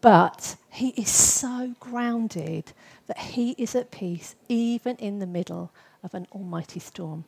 But 0.00 0.56
he 0.70 0.88
is 0.90 1.10
so 1.10 1.74
grounded 1.80 2.72
that 3.06 3.18
he 3.18 3.52
is 3.52 3.74
at 3.74 3.90
peace 3.90 4.36
even 4.48 4.96
in 4.96 5.18
the 5.18 5.26
middle 5.26 5.72
of 6.02 6.14
an 6.14 6.26
almighty 6.32 6.80
storm. 6.80 7.24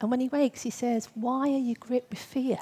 And 0.00 0.10
when 0.10 0.20
he 0.20 0.28
wakes, 0.28 0.62
he 0.62 0.70
says, 0.70 1.08
Why 1.14 1.48
are 1.48 1.58
you 1.58 1.74
gripped 1.74 2.10
with 2.10 2.18
fear? 2.18 2.58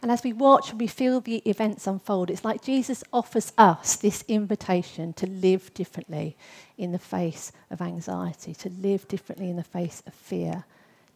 And 0.00 0.12
as 0.12 0.22
we 0.22 0.32
watch 0.32 0.70
and 0.70 0.80
we 0.80 0.86
feel 0.86 1.20
the 1.20 1.38
events 1.38 1.86
unfold, 1.86 2.30
it's 2.30 2.44
like 2.44 2.62
Jesus 2.62 3.02
offers 3.12 3.52
us 3.58 3.96
this 3.96 4.24
invitation 4.28 5.12
to 5.14 5.26
live 5.26 5.74
differently 5.74 6.36
in 6.76 6.92
the 6.92 7.00
face 7.00 7.50
of 7.70 7.82
anxiety, 7.82 8.54
to 8.54 8.68
live 8.68 9.08
differently 9.08 9.50
in 9.50 9.56
the 9.56 9.64
face 9.64 10.02
of 10.06 10.14
fear, 10.14 10.64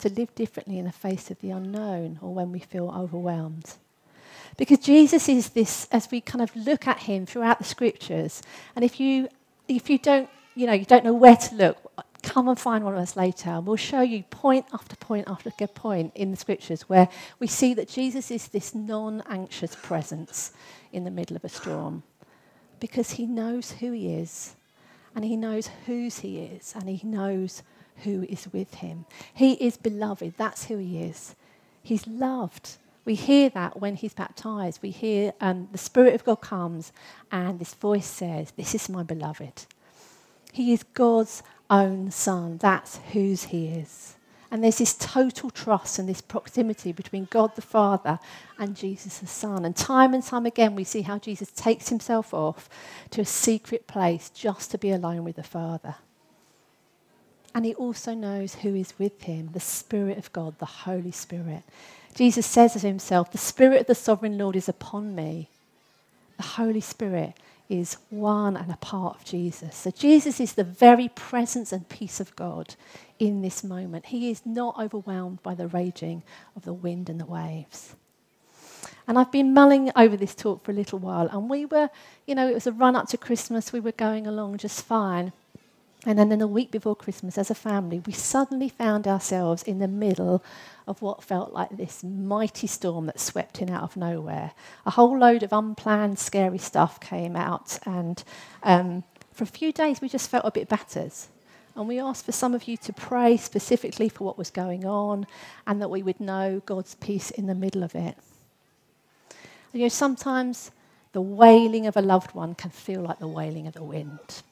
to 0.01 0.09
live 0.09 0.35
differently 0.35 0.79
in 0.79 0.87
the 0.87 0.93
face 0.93 1.31
of 1.31 1.39
the 1.41 1.51
unknown 1.51 2.19
or 2.21 2.35
when 2.35 2.51
we 2.51 2.59
feel 2.59 2.91
overwhelmed. 2.91 3.75
Because 4.57 4.79
Jesus 4.79 5.29
is 5.29 5.51
this, 5.51 5.89
as 5.91 6.11
we 6.11 6.21
kind 6.21 6.43
of 6.43 6.55
look 6.55 6.87
at 6.87 6.99
him 6.99 7.27
throughout 7.27 7.59
the 7.59 7.65
scriptures, 7.65 8.43
and 8.77 8.85
if 8.85 9.01
you, 9.01 9.29
if 9.69 9.89
you 9.89 9.99
don't, 9.99 10.29
you 10.55 10.67
know, 10.67 10.73
you 10.73 10.85
don't 10.85 11.05
know 11.05 11.15
where 11.15 11.37
to 11.37 11.55
look, 11.55 11.79
come 12.23 12.49
and 12.49 12.59
find 12.59 12.85
one 12.85 12.95
of 12.95 13.01
us 13.01 13.17
later, 13.17 13.51
and 13.51 13.67
we'll 13.67 13.77
show 13.77 14.01
you 14.01 14.23
point 14.25 14.67
after 14.73 14.97
point 14.97 15.29
after 15.29 15.51
point 15.67 16.13
in 16.15 16.31
the 16.31 16.37
scriptures 16.37 16.83
where 16.83 17.09
we 17.39 17.47
see 17.47 17.75
that 17.75 17.89
Jesus 17.89 18.31
is 18.31 18.49
this 18.49 18.75
non 18.75 19.23
anxious 19.29 19.75
presence 19.75 20.53
in 20.93 21.05
the 21.05 21.11
middle 21.11 21.37
of 21.37 21.45
a 21.45 21.49
storm 21.49 22.03
because 22.83 23.13
he 23.13 23.27
knows 23.27 23.71
who 23.71 23.93
he 23.93 24.13
is, 24.13 24.57
and 25.15 25.25
he 25.25 25.37
knows 25.37 25.71
whose 25.87 26.19
he 26.19 26.39
is, 26.39 26.75
and 26.75 26.89
he 26.89 27.07
knows 27.07 27.63
who 27.99 28.25
is 28.29 28.49
with 28.53 28.75
him. 28.75 29.05
He 29.33 29.53
is 29.53 29.77
beloved, 29.77 30.35
that's 30.37 30.65
who 30.65 30.79
he 30.79 31.01
is. 31.01 31.37
He's 31.83 32.07
loved. 32.07 32.79
We 33.05 33.15
hear 33.15 33.51
that 33.51 33.81
when 33.81 33.97
he's 33.97 34.15
baptized. 34.15 34.81
We 34.83 34.91
hear 34.91 35.33
um, 35.41 35.69
the 35.73 35.79
Spirit 35.79 36.15
of 36.15 36.25
God 36.25 36.37
comes, 36.37 36.93
and 37.31 37.59
this 37.59 37.75
voice 37.75 38.07
says, 38.07 38.53
This 38.53 38.75
is 38.75 38.89
my 38.89 39.03
beloved. 39.03 39.67
He 40.53 40.73
is 40.73 40.83
God's 40.83 41.43
own 41.69 42.11
son. 42.11 42.59
That's 42.59 42.99
whose 43.13 43.45
he 43.45 43.69
is. 43.69 44.17
And 44.53 44.63
there's 44.63 44.79
this 44.79 44.95
total 44.95 45.49
trust 45.49 45.99
and 45.99 46.07
this 46.07 46.21
proximity 46.21 46.93
between 46.93 47.27
God 47.31 47.57
the 47.57 47.63
Father 47.63 48.19
and 48.59 48.77
Jesus 48.77 49.19
the 49.19 49.27
Son. 49.27 49.65
And 49.65 49.75
time 49.75 50.13
and 50.13 50.23
time 50.23 50.45
again, 50.45 50.75
we 50.75 50.85
see 50.85 51.01
how 51.01 51.19
Jesus 51.19 51.51
takes 51.51 51.89
himself 51.89 52.35
off 52.35 52.69
to 53.13 53.23
a 53.23 53.25
secret 53.25 53.87
place 53.87 54.29
just 54.29 54.71
to 54.71 54.79
be 54.79 54.91
alone 54.91 55.25
with 55.25 55.37
the 55.37 55.43
Father. 55.43 55.95
And 57.55 57.65
he 57.65 57.75
also 57.75 58.13
knows 58.15 58.57
who 58.57 58.75
is 58.75 58.99
with 58.99 59.23
him 59.23 59.51
the 59.53 59.61
Spirit 59.61 60.19
of 60.19 60.31
God, 60.35 60.59
the 60.59 60.67
Holy 60.67 61.13
Spirit. 61.13 61.63
Jesus 62.15 62.47
says 62.47 62.77
of 62.77 62.83
himself, 62.83 63.33
The 63.33 63.39
Spirit 63.39 63.83
of 63.83 63.87
the 63.87 63.95
sovereign 63.95 64.39
Lord 64.39 64.57
is 64.57 64.69
upon 64.69 65.15
me. 65.15 65.49
The 66.37 66.43
Holy 66.43 66.81
Spirit 66.81 67.35
is 67.69 67.97
one 68.11 68.57
and 68.57 68.71
a 68.71 68.77
part 68.77 69.17
of 69.17 69.25
Jesus. 69.25 69.75
So 69.75 69.91
Jesus 69.91 70.41
is 70.41 70.53
the 70.53 70.65
very 70.65 71.09
presence 71.09 71.73
and 71.73 71.89
peace 71.89 72.21
of 72.21 72.37
God 72.37 72.75
in 73.19 73.41
this 73.41 73.65
moment. 73.65 74.07
He 74.07 74.31
is 74.31 74.45
not 74.45 74.79
overwhelmed 74.79 75.43
by 75.43 75.55
the 75.55 75.69
raging 75.69 76.23
of 76.55 76.65
the 76.65 76.75
wind 76.75 77.09
and 77.09 77.19
the 77.19 77.25
waves. 77.27 77.95
And 79.09 79.19
I've 79.19 79.33
been 79.33 79.55
mulling 79.55 79.91
over 79.97 80.17
this 80.17 80.35
talk 80.35 80.63
for 80.63 80.73
a 80.73 80.75
little 80.75 80.99
while, 80.99 81.29
and 81.29 81.49
we 81.49 81.65
were, 81.65 81.91
you 82.27 82.35
know, 82.35 82.49
it 82.49 82.55
was 82.55 82.67
a 82.67 82.73
run 82.73 82.95
up 82.97 83.09
to 83.09 83.17
Christmas, 83.17 83.73
we 83.73 83.81
were 83.81 83.93
going 83.93 84.27
along 84.27 84.59
just 84.59 84.85
fine. 84.85 85.33
And 86.05 86.19
then, 86.19 86.33
in 86.33 86.41
a 86.41 86.49
week 86.49 86.73
before 86.73 86.97
Christmas, 86.97 87.39
as 87.39 87.49
a 87.49 87.55
family, 87.55 88.03
we 88.05 88.13
suddenly 88.13 88.69
found 88.69 89.07
ourselves 89.07 89.63
in 89.63 89.79
the 89.79 89.87
middle 89.87 90.43
of 90.89 91.01
what 91.01 91.23
felt 91.23 91.53
like 91.53 91.77
this 91.77 92.03
mighty 92.03 92.67
storm 92.67 93.07
that 93.07 93.21
swept 93.21 93.63
in 93.63 93.71
out 93.71 93.85
of 93.85 93.97
nowhere. 93.97 94.51
A 94.85 94.91
whole 94.91 95.17
load 95.17 95.45
of 95.45 95.53
unplanned, 95.53 96.19
scary 96.19 96.59
stuff 96.59 96.99
came 96.99 97.37
out, 97.37 97.79
and 97.87 98.25
um, 98.65 99.05
for 99.33 99.45
a 99.45 99.47
few 99.47 99.71
days, 99.73 100.01
we 100.01 100.09
just 100.09 100.29
felt 100.29 100.45
a 100.45 100.51
bit 100.51 100.69
battered. 100.69 101.13
And 101.77 101.87
we 101.87 102.01
asked 102.01 102.25
for 102.25 102.33
some 102.33 102.53
of 102.53 102.67
you 102.67 102.77
to 102.79 102.93
pray 102.93 103.37
specifically 103.37 104.09
for 104.09 104.25
what 104.25 104.37
was 104.37 104.51
going 104.51 104.85
on 104.85 105.27
and 105.67 105.81
that 105.81 105.89
we 105.89 106.03
would 106.03 106.21
know 106.21 106.61
God's 106.67 106.97
peace 106.97 107.31
in 107.31 107.47
the 107.47 107.55
middle 107.55 107.83
of 107.83 107.95
it. 107.95 108.15
You 109.73 109.83
know, 109.83 109.89
sometimes 109.89 110.71
the 111.13 111.23
wailing 111.23 111.87
of 111.87 111.97
a 111.97 112.03
loved 112.03 112.35
one 112.35 112.55
can 112.55 112.71
feel 112.71 113.01
like 113.01 113.21
the 113.21 113.29
wailing 113.29 113.67
of 113.67 113.73
the 113.73 113.83
wind 113.83 114.43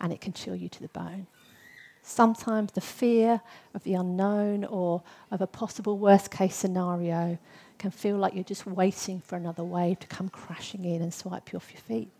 and 0.00 0.12
it 0.12 0.20
can 0.20 0.32
chill 0.32 0.56
you 0.56 0.68
to 0.68 0.80
the 0.80 0.88
bone. 0.88 1.26
Sometimes 2.02 2.72
the 2.72 2.80
fear 2.80 3.40
of 3.74 3.82
the 3.82 3.94
unknown 3.94 4.64
or 4.64 5.02
of 5.30 5.40
a 5.40 5.46
possible 5.46 5.98
worst 5.98 6.30
case 6.30 6.54
scenario 6.54 7.38
can 7.78 7.90
feel 7.90 8.16
like 8.16 8.34
you're 8.34 8.44
just 8.44 8.64
waiting 8.64 9.20
for 9.20 9.36
another 9.36 9.64
wave 9.64 9.98
to 10.00 10.06
come 10.06 10.28
crashing 10.28 10.84
in 10.84 11.02
and 11.02 11.12
swipe 11.12 11.52
you 11.52 11.56
off 11.56 11.72
your 11.72 11.80
feet. 11.80 12.10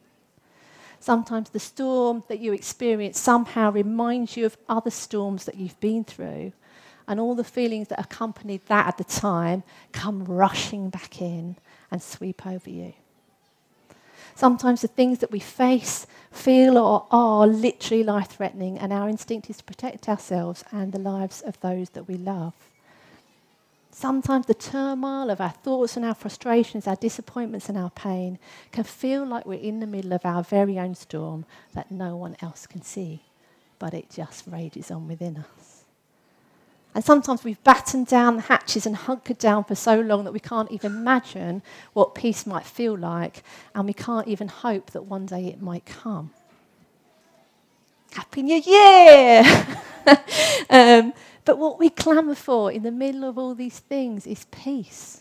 Sometimes 0.98 1.50
the 1.50 1.60
storm 1.60 2.24
that 2.28 2.40
you 2.40 2.52
experience 2.52 3.18
somehow 3.20 3.70
reminds 3.70 4.36
you 4.36 4.44
of 4.44 4.56
other 4.68 4.90
storms 4.90 5.44
that 5.44 5.54
you've 5.54 5.78
been 5.78 6.02
through, 6.02 6.52
and 7.06 7.20
all 7.20 7.36
the 7.36 7.44
feelings 7.44 7.86
that 7.88 8.00
accompanied 8.00 8.66
that 8.66 8.88
at 8.88 8.98
the 8.98 9.04
time 9.04 9.62
come 9.92 10.24
rushing 10.24 10.90
back 10.90 11.22
in 11.22 11.56
and 11.90 12.02
sweep 12.02 12.44
over 12.44 12.68
you. 12.68 12.92
Sometimes 14.36 14.82
the 14.82 14.88
things 14.88 15.20
that 15.20 15.32
we 15.32 15.38
face, 15.38 16.06
feel, 16.30 16.76
or 16.76 17.06
are 17.10 17.46
literally 17.46 18.04
life 18.04 18.28
threatening, 18.28 18.78
and 18.78 18.92
our 18.92 19.08
instinct 19.08 19.48
is 19.48 19.56
to 19.56 19.64
protect 19.64 20.10
ourselves 20.10 20.62
and 20.70 20.92
the 20.92 20.98
lives 20.98 21.40
of 21.40 21.58
those 21.60 21.88
that 21.90 22.06
we 22.06 22.16
love. 22.16 22.52
Sometimes 23.90 24.44
the 24.44 24.52
turmoil 24.52 25.30
of 25.30 25.40
our 25.40 25.54
thoughts 25.64 25.96
and 25.96 26.04
our 26.04 26.14
frustrations, 26.14 26.86
our 26.86 26.96
disappointments 26.96 27.70
and 27.70 27.78
our 27.78 27.88
pain 27.88 28.38
can 28.72 28.84
feel 28.84 29.24
like 29.24 29.46
we're 29.46 29.54
in 29.58 29.80
the 29.80 29.86
middle 29.86 30.12
of 30.12 30.26
our 30.26 30.42
very 30.42 30.78
own 30.78 30.94
storm 30.94 31.46
that 31.72 31.90
no 31.90 32.14
one 32.14 32.36
else 32.42 32.66
can 32.66 32.82
see, 32.82 33.22
but 33.78 33.94
it 33.94 34.10
just 34.10 34.46
rages 34.46 34.90
on 34.90 35.08
within 35.08 35.38
us. 35.38 35.65
And 36.96 37.04
sometimes 37.04 37.44
we've 37.44 37.62
battened 37.62 38.06
down 38.06 38.36
the 38.36 38.42
hatches 38.42 38.86
and 38.86 38.96
hunkered 38.96 39.36
down 39.36 39.64
for 39.64 39.74
so 39.74 40.00
long 40.00 40.24
that 40.24 40.32
we 40.32 40.40
can't 40.40 40.72
even 40.72 40.92
imagine 40.92 41.62
what 41.92 42.14
peace 42.14 42.46
might 42.46 42.64
feel 42.64 42.96
like, 42.96 43.42
and 43.74 43.84
we 43.84 43.92
can't 43.92 44.26
even 44.26 44.48
hope 44.48 44.92
that 44.92 45.02
one 45.02 45.26
day 45.26 45.44
it 45.48 45.60
might 45.60 45.84
come. 45.84 46.30
Happy 48.12 48.42
New 48.42 48.62
Year! 48.64 49.44
um, 50.70 51.12
but 51.44 51.58
what 51.58 51.78
we 51.78 51.90
clamour 51.90 52.34
for 52.34 52.72
in 52.72 52.82
the 52.82 52.90
middle 52.90 53.24
of 53.24 53.36
all 53.36 53.54
these 53.54 53.78
things 53.78 54.26
is 54.26 54.46
peace. 54.50 55.20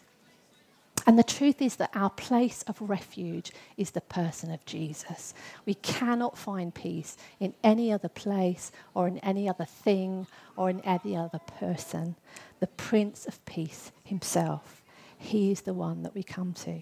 And 1.08 1.20
the 1.20 1.24
truth 1.24 1.62
is 1.62 1.76
that 1.76 1.92
our 1.94 2.10
place 2.10 2.64
of 2.64 2.82
refuge 2.82 3.52
is 3.78 3.92
the 3.92 4.02
person 4.02 4.52
of 4.52 4.66
Jesus. 4.66 5.36
We 5.66 5.76
cannot 5.76 6.38
find 6.38 6.74
peace 6.74 7.16
in 7.40 7.54
any 7.64 7.92
other 7.92 8.10
place 8.10 8.72
or 8.96 9.08
in 9.08 9.20
any 9.20 9.48
other 9.48 9.66
thing 9.66 10.26
or 10.58 10.70
in 10.70 10.82
any 10.82 11.16
other 11.16 11.40
person. 11.60 12.16
The 12.60 12.68
Prince 12.68 13.28
of 13.28 13.44
Peace 13.46 13.92
himself, 14.04 14.82
he 15.18 15.52
is 15.52 15.62
the 15.62 15.74
one 15.74 16.02
that 16.04 16.16
we 16.16 16.24
come 16.24 16.54
to. 16.54 16.82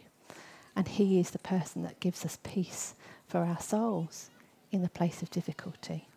And 0.75 0.87
he 0.87 1.19
is 1.19 1.31
the 1.31 1.39
person 1.39 1.83
that 1.83 1.99
gives 1.99 2.25
us 2.25 2.39
peace 2.43 2.95
for 3.27 3.39
our 3.39 3.59
souls 3.59 4.29
in 4.71 4.81
the 4.81 4.89
place 4.89 5.21
of 5.21 5.29
difficulty. 5.29 6.07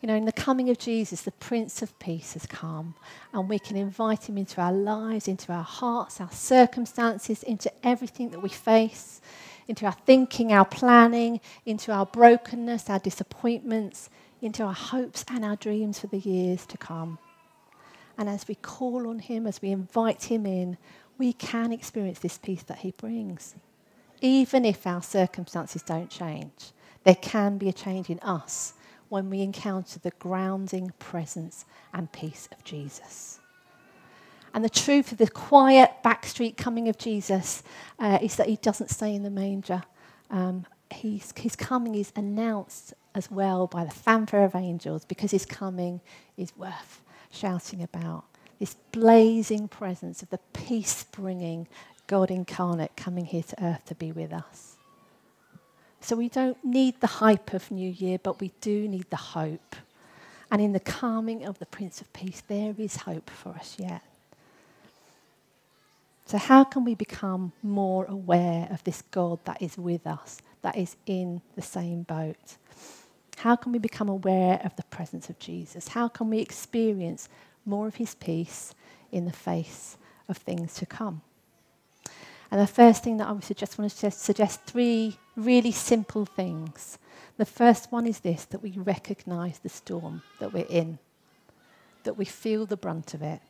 You 0.00 0.06
know, 0.06 0.14
in 0.14 0.26
the 0.26 0.32
coming 0.32 0.70
of 0.70 0.78
Jesus, 0.78 1.22
the 1.22 1.32
Prince 1.32 1.82
of 1.82 1.98
Peace 1.98 2.34
has 2.34 2.46
come, 2.46 2.94
and 3.32 3.48
we 3.48 3.58
can 3.58 3.76
invite 3.76 4.28
him 4.28 4.38
into 4.38 4.60
our 4.60 4.72
lives, 4.72 5.26
into 5.26 5.52
our 5.52 5.64
hearts, 5.64 6.20
our 6.20 6.30
circumstances, 6.30 7.42
into 7.42 7.72
everything 7.84 8.30
that 8.30 8.40
we 8.40 8.48
face, 8.48 9.20
into 9.66 9.86
our 9.86 9.96
thinking, 10.06 10.52
our 10.52 10.64
planning, 10.64 11.40
into 11.66 11.90
our 11.90 12.06
brokenness, 12.06 12.88
our 12.88 13.00
disappointments, 13.00 14.08
into 14.40 14.62
our 14.62 14.72
hopes 14.72 15.24
and 15.28 15.44
our 15.44 15.56
dreams 15.56 15.98
for 15.98 16.06
the 16.06 16.18
years 16.18 16.64
to 16.66 16.78
come. 16.78 17.18
And 18.16 18.28
as 18.28 18.46
we 18.46 18.54
call 18.54 19.08
on 19.08 19.18
him, 19.18 19.48
as 19.48 19.60
we 19.60 19.72
invite 19.72 20.24
him 20.24 20.46
in, 20.46 20.78
we 21.18 21.32
can 21.32 21.72
experience 21.72 22.20
this 22.20 22.38
peace 22.38 22.62
that 22.64 22.78
he 22.78 22.92
brings. 22.92 23.56
Even 24.20 24.64
if 24.64 24.86
our 24.86 25.02
circumstances 25.02 25.82
don't 25.82 26.08
change, 26.10 26.70
there 27.02 27.16
can 27.16 27.58
be 27.58 27.68
a 27.68 27.72
change 27.72 28.10
in 28.10 28.20
us 28.20 28.74
when 29.08 29.30
we 29.30 29.40
encounter 29.40 29.98
the 29.98 30.12
grounding 30.18 30.92
presence 30.98 31.64
and 31.92 32.10
peace 32.12 32.48
of 32.52 32.62
Jesus. 32.64 33.40
And 34.54 34.64
the 34.64 34.70
truth 34.70 35.12
of 35.12 35.18
the 35.18 35.28
quiet 35.28 35.90
backstreet 36.04 36.56
coming 36.56 36.88
of 36.88 36.98
Jesus 36.98 37.62
uh, 37.98 38.18
is 38.22 38.36
that 38.36 38.48
he 38.48 38.56
doesn't 38.56 38.90
stay 38.90 39.14
in 39.14 39.22
the 39.22 39.30
manger. 39.30 39.82
Um, 40.30 40.66
his 40.90 41.32
coming 41.56 41.94
is 41.94 42.12
announced 42.16 42.94
as 43.14 43.30
well 43.30 43.66
by 43.66 43.84
the 43.84 43.90
fanfare 43.90 44.44
of 44.44 44.54
angels 44.54 45.04
because 45.04 45.30
his 45.30 45.44
coming 45.44 46.00
is 46.36 46.56
worth 46.56 47.02
shouting 47.30 47.82
about. 47.82 48.24
This 48.58 48.74
blazing 48.90 49.68
presence 49.68 50.22
of 50.22 50.30
the 50.30 50.40
peace 50.52 51.04
bringing 51.04 51.68
God 52.06 52.30
incarnate 52.30 52.96
coming 52.96 53.26
here 53.26 53.42
to 53.42 53.64
earth 53.64 53.84
to 53.86 53.94
be 53.94 54.12
with 54.12 54.32
us. 54.32 54.77
So 56.00 56.16
we 56.16 56.28
don't 56.28 56.62
need 56.64 57.00
the 57.00 57.06
hype 57.06 57.52
of 57.52 57.70
New 57.70 57.90
Year, 57.90 58.18
but 58.22 58.40
we 58.40 58.52
do 58.60 58.88
need 58.88 59.10
the 59.10 59.16
hope. 59.16 59.76
And 60.50 60.62
in 60.62 60.72
the 60.72 60.80
calming 60.80 61.44
of 61.44 61.58
the 61.58 61.66
Prince 61.66 62.00
of 62.00 62.12
Peace, 62.12 62.42
there 62.46 62.74
is 62.78 62.96
hope 62.96 63.28
for 63.30 63.50
us 63.50 63.76
yet. 63.78 64.02
So, 66.24 66.36
how 66.36 66.64
can 66.64 66.84
we 66.84 66.94
become 66.94 67.52
more 67.62 68.04
aware 68.04 68.68
of 68.70 68.84
this 68.84 69.02
God 69.10 69.38
that 69.44 69.62
is 69.62 69.78
with 69.78 70.06
us, 70.06 70.40
that 70.62 70.76
is 70.76 70.96
in 71.06 71.40
the 71.56 71.62
same 71.62 72.02
boat? 72.02 72.56
How 73.38 73.56
can 73.56 73.72
we 73.72 73.78
become 73.78 74.08
aware 74.08 74.60
of 74.64 74.76
the 74.76 74.82
presence 74.84 75.30
of 75.30 75.38
Jesus? 75.38 75.88
How 75.88 76.08
can 76.08 76.28
we 76.28 76.38
experience 76.38 77.28
more 77.64 77.86
of 77.86 77.94
his 77.94 78.14
peace 78.14 78.74
in 79.10 79.24
the 79.24 79.32
face 79.32 79.96
of 80.28 80.36
things 80.36 80.74
to 80.74 80.86
come? 80.86 81.22
And 82.50 82.60
the 82.60 82.66
first 82.66 83.04
thing 83.04 83.18
that 83.18 83.28
I 83.28 83.32
would 83.32 83.44
suggest, 83.44 83.78
want 83.78 83.90
to 83.90 84.10
suggest 84.10 84.62
three 84.64 85.18
really 85.36 85.72
simple 85.72 86.24
things. 86.24 86.98
The 87.36 87.44
first 87.44 87.92
one 87.92 88.06
is 88.06 88.20
this 88.20 88.44
that 88.46 88.62
we 88.62 88.72
recognize 88.72 89.58
the 89.58 89.68
storm 89.68 90.22
that 90.40 90.52
we're 90.52 90.66
in, 90.68 90.98
that 92.04 92.16
we 92.16 92.24
feel 92.24 92.66
the 92.66 92.76
brunt 92.76 93.14
of 93.14 93.22
it, 93.22 93.40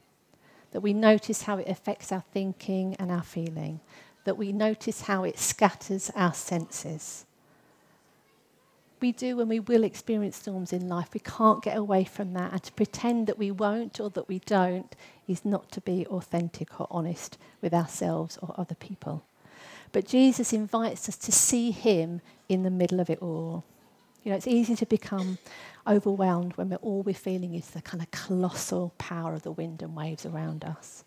that 0.72 0.80
we 0.80 0.92
notice 0.92 1.42
how 1.42 1.58
it 1.58 1.68
affects 1.68 2.12
our 2.12 2.24
thinking 2.32 2.96
and 2.98 3.10
our 3.10 3.22
feeling, 3.22 3.80
that 4.24 4.36
we 4.36 4.52
notice 4.52 5.02
how 5.02 5.24
it 5.24 5.38
scatters 5.38 6.10
our 6.14 6.34
senses. 6.34 7.24
We 9.00 9.12
do 9.12 9.40
and 9.40 9.48
we 9.48 9.60
will 9.60 9.84
experience 9.84 10.36
storms 10.36 10.72
in 10.72 10.88
life. 10.88 11.14
We 11.14 11.20
can't 11.20 11.62
get 11.62 11.76
away 11.76 12.04
from 12.04 12.32
that. 12.32 12.52
And 12.52 12.62
to 12.62 12.72
pretend 12.72 13.26
that 13.26 13.38
we 13.38 13.50
won't 13.50 14.00
or 14.00 14.10
that 14.10 14.28
we 14.28 14.40
don't 14.40 14.94
is 15.26 15.44
not 15.44 15.70
to 15.72 15.80
be 15.80 16.06
authentic 16.06 16.80
or 16.80 16.86
honest 16.90 17.38
with 17.60 17.72
ourselves 17.72 18.38
or 18.42 18.54
other 18.58 18.74
people. 18.74 19.22
But 19.92 20.06
Jesus 20.06 20.52
invites 20.52 21.08
us 21.08 21.16
to 21.16 21.32
see 21.32 21.70
him 21.70 22.20
in 22.48 22.62
the 22.62 22.70
middle 22.70 23.00
of 23.00 23.08
it 23.08 23.20
all. 23.20 23.64
You 24.22 24.32
know, 24.32 24.36
it's 24.36 24.46
easy 24.46 24.74
to 24.76 24.86
become 24.86 25.38
overwhelmed 25.86 26.56
when 26.56 26.68
we're, 26.68 26.76
all 26.76 27.02
we're 27.02 27.14
feeling 27.14 27.54
is 27.54 27.70
the 27.70 27.80
kind 27.80 28.02
of 28.02 28.10
colossal 28.10 28.92
power 28.98 29.32
of 29.32 29.42
the 29.42 29.52
wind 29.52 29.80
and 29.80 29.96
waves 29.96 30.26
around 30.26 30.64
us, 30.64 31.04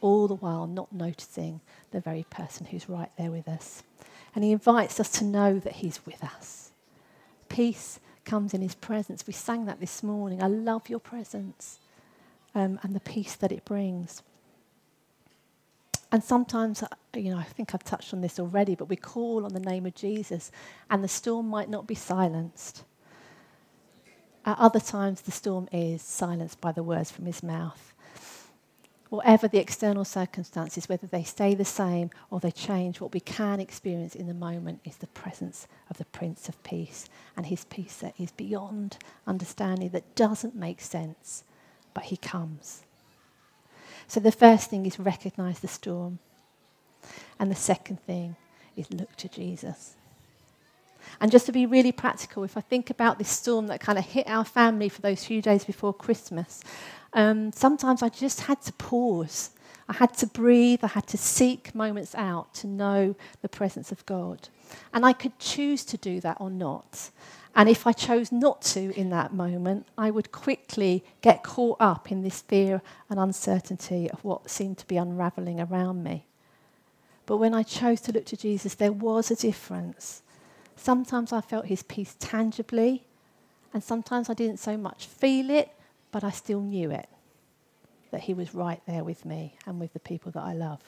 all 0.00 0.26
the 0.26 0.34
while 0.34 0.66
not 0.66 0.92
noticing 0.92 1.60
the 1.92 2.00
very 2.00 2.24
person 2.30 2.66
who's 2.66 2.88
right 2.88 3.10
there 3.16 3.30
with 3.30 3.46
us. 3.46 3.82
And 4.34 4.42
he 4.42 4.52
invites 4.52 4.98
us 4.98 5.10
to 5.12 5.24
know 5.24 5.58
that 5.60 5.74
he's 5.74 6.04
with 6.04 6.24
us. 6.24 6.65
Peace 7.56 8.00
comes 8.26 8.52
in 8.52 8.60
his 8.60 8.74
presence. 8.74 9.26
We 9.26 9.32
sang 9.32 9.64
that 9.64 9.80
this 9.80 10.02
morning. 10.02 10.42
I 10.42 10.46
love 10.46 10.90
your 10.90 10.98
presence 10.98 11.80
um, 12.54 12.78
and 12.82 12.94
the 12.94 13.00
peace 13.00 13.34
that 13.36 13.50
it 13.50 13.64
brings. 13.64 14.22
And 16.12 16.22
sometimes, 16.22 16.82
uh, 16.82 16.88
you 17.14 17.30
know, 17.30 17.38
I 17.38 17.44
think 17.44 17.74
I've 17.74 17.82
touched 17.82 18.12
on 18.12 18.20
this 18.20 18.38
already, 18.38 18.74
but 18.74 18.90
we 18.90 18.96
call 18.96 19.46
on 19.46 19.54
the 19.54 19.60
name 19.60 19.86
of 19.86 19.94
Jesus 19.94 20.52
and 20.90 21.02
the 21.02 21.08
storm 21.08 21.48
might 21.48 21.70
not 21.70 21.86
be 21.86 21.94
silenced. 21.94 22.84
At 24.44 24.58
other 24.58 24.78
times, 24.78 25.22
the 25.22 25.32
storm 25.32 25.66
is 25.72 26.02
silenced 26.02 26.60
by 26.60 26.72
the 26.72 26.82
words 26.82 27.10
from 27.10 27.24
his 27.24 27.42
mouth. 27.42 27.94
Whatever 29.08 29.46
the 29.46 29.60
external 29.60 30.04
circumstances, 30.04 30.88
whether 30.88 31.06
they 31.06 31.22
stay 31.22 31.54
the 31.54 31.64
same 31.64 32.10
or 32.30 32.40
they 32.40 32.50
change, 32.50 33.00
what 33.00 33.14
we 33.14 33.20
can 33.20 33.60
experience 33.60 34.16
in 34.16 34.26
the 34.26 34.34
moment 34.34 34.80
is 34.84 34.96
the 34.96 35.06
presence 35.08 35.68
of 35.88 35.98
the 35.98 36.04
Prince 36.06 36.48
of 36.48 36.62
Peace 36.64 37.08
and 37.36 37.46
his 37.46 37.64
peace 37.64 37.96
that 37.98 38.14
is 38.18 38.32
beyond 38.32 38.98
understanding, 39.26 39.90
that 39.90 40.16
doesn't 40.16 40.56
make 40.56 40.80
sense, 40.80 41.44
but 41.94 42.04
he 42.04 42.16
comes. 42.16 42.82
So 44.08 44.20
the 44.20 44.32
first 44.32 44.70
thing 44.70 44.86
is 44.86 44.98
recognize 44.98 45.60
the 45.60 45.68
storm. 45.68 46.18
And 47.38 47.50
the 47.50 47.56
second 47.56 48.00
thing 48.00 48.36
is 48.76 48.92
look 48.92 49.14
to 49.16 49.28
Jesus. 49.28 49.96
And 51.20 51.30
just 51.30 51.46
to 51.46 51.52
be 51.52 51.66
really 51.66 51.92
practical, 51.92 52.44
if 52.44 52.56
I 52.56 52.60
think 52.60 52.90
about 52.90 53.18
this 53.18 53.30
storm 53.30 53.66
that 53.68 53.80
kind 53.80 53.98
of 53.98 54.04
hit 54.04 54.28
our 54.28 54.44
family 54.44 54.88
for 54.88 55.00
those 55.00 55.24
few 55.24 55.40
days 55.40 55.64
before 55.64 55.94
Christmas, 55.94 56.62
um, 57.12 57.52
sometimes 57.52 58.02
I 58.02 58.08
just 58.08 58.42
had 58.42 58.60
to 58.62 58.72
pause. 58.74 59.50
I 59.88 59.94
had 59.94 60.14
to 60.18 60.26
breathe. 60.26 60.80
I 60.82 60.88
had 60.88 61.06
to 61.08 61.18
seek 61.18 61.74
moments 61.74 62.14
out 62.14 62.52
to 62.54 62.66
know 62.66 63.14
the 63.42 63.48
presence 63.48 63.92
of 63.92 64.04
God. 64.06 64.48
And 64.92 65.06
I 65.06 65.12
could 65.12 65.38
choose 65.38 65.84
to 65.86 65.96
do 65.96 66.20
that 66.20 66.36
or 66.40 66.50
not. 66.50 67.10
And 67.54 67.70
if 67.70 67.86
I 67.86 67.92
chose 67.92 68.30
not 68.30 68.60
to 68.62 68.92
in 69.00 69.08
that 69.10 69.32
moment, 69.32 69.86
I 69.96 70.10
would 70.10 70.30
quickly 70.30 71.02
get 71.22 71.42
caught 71.42 71.78
up 71.80 72.12
in 72.12 72.22
this 72.22 72.42
fear 72.42 72.82
and 73.08 73.18
uncertainty 73.18 74.10
of 74.10 74.22
what 74.22 74.50
seemed 74.50 74.76
to 74.78 74.86
be 74.86 74.98
unraveling 74.98 75.58
around 75.58 76.04
me. 76.04 76.26
But 77.24 77.38
when 77.38 77.54
I 77.54 77.62
chose 77.62 78.02
to 78.02 78.12
look 78.12 78.26
to 78.26 78.36
Jesus, 78.36 78.74
there 78.74 78.92
was 78.92 79.30
a 79.30 79.36
difference. 79.36 80.22
Sometimes 80.76 81.32
I 81.32 81.40
felt 81.40 81.66
his 81.66 81.82
peace 81.82 82.14
tangibly, 82.18 83.06
and 83.72 83.82
sometimes 83.82 84.30
I 84.30 84.34
didn't 84.34 84.58
so 84.58 84.76
much 84.76 85.06
feel 85.06 85.50
it, 85.50 85.70
but 86.12 86.22
I 86.22 86.30
still 86.30 86.60
knew 86.60 86.90
it 86.90 87.08
that 88.10 88.20
he 88.20 88.34
was 88.34 88.54
right 88.54 88.80
there 88.86 89.02
with 89.02 89.24
me 89.24 89.56
and 89.66 89.80
with 89.80 89.92
the 89.92 90.00
people 90.00 90.30
that 90.32 90.42
I 90.42 90.52
love. 90.52 90.80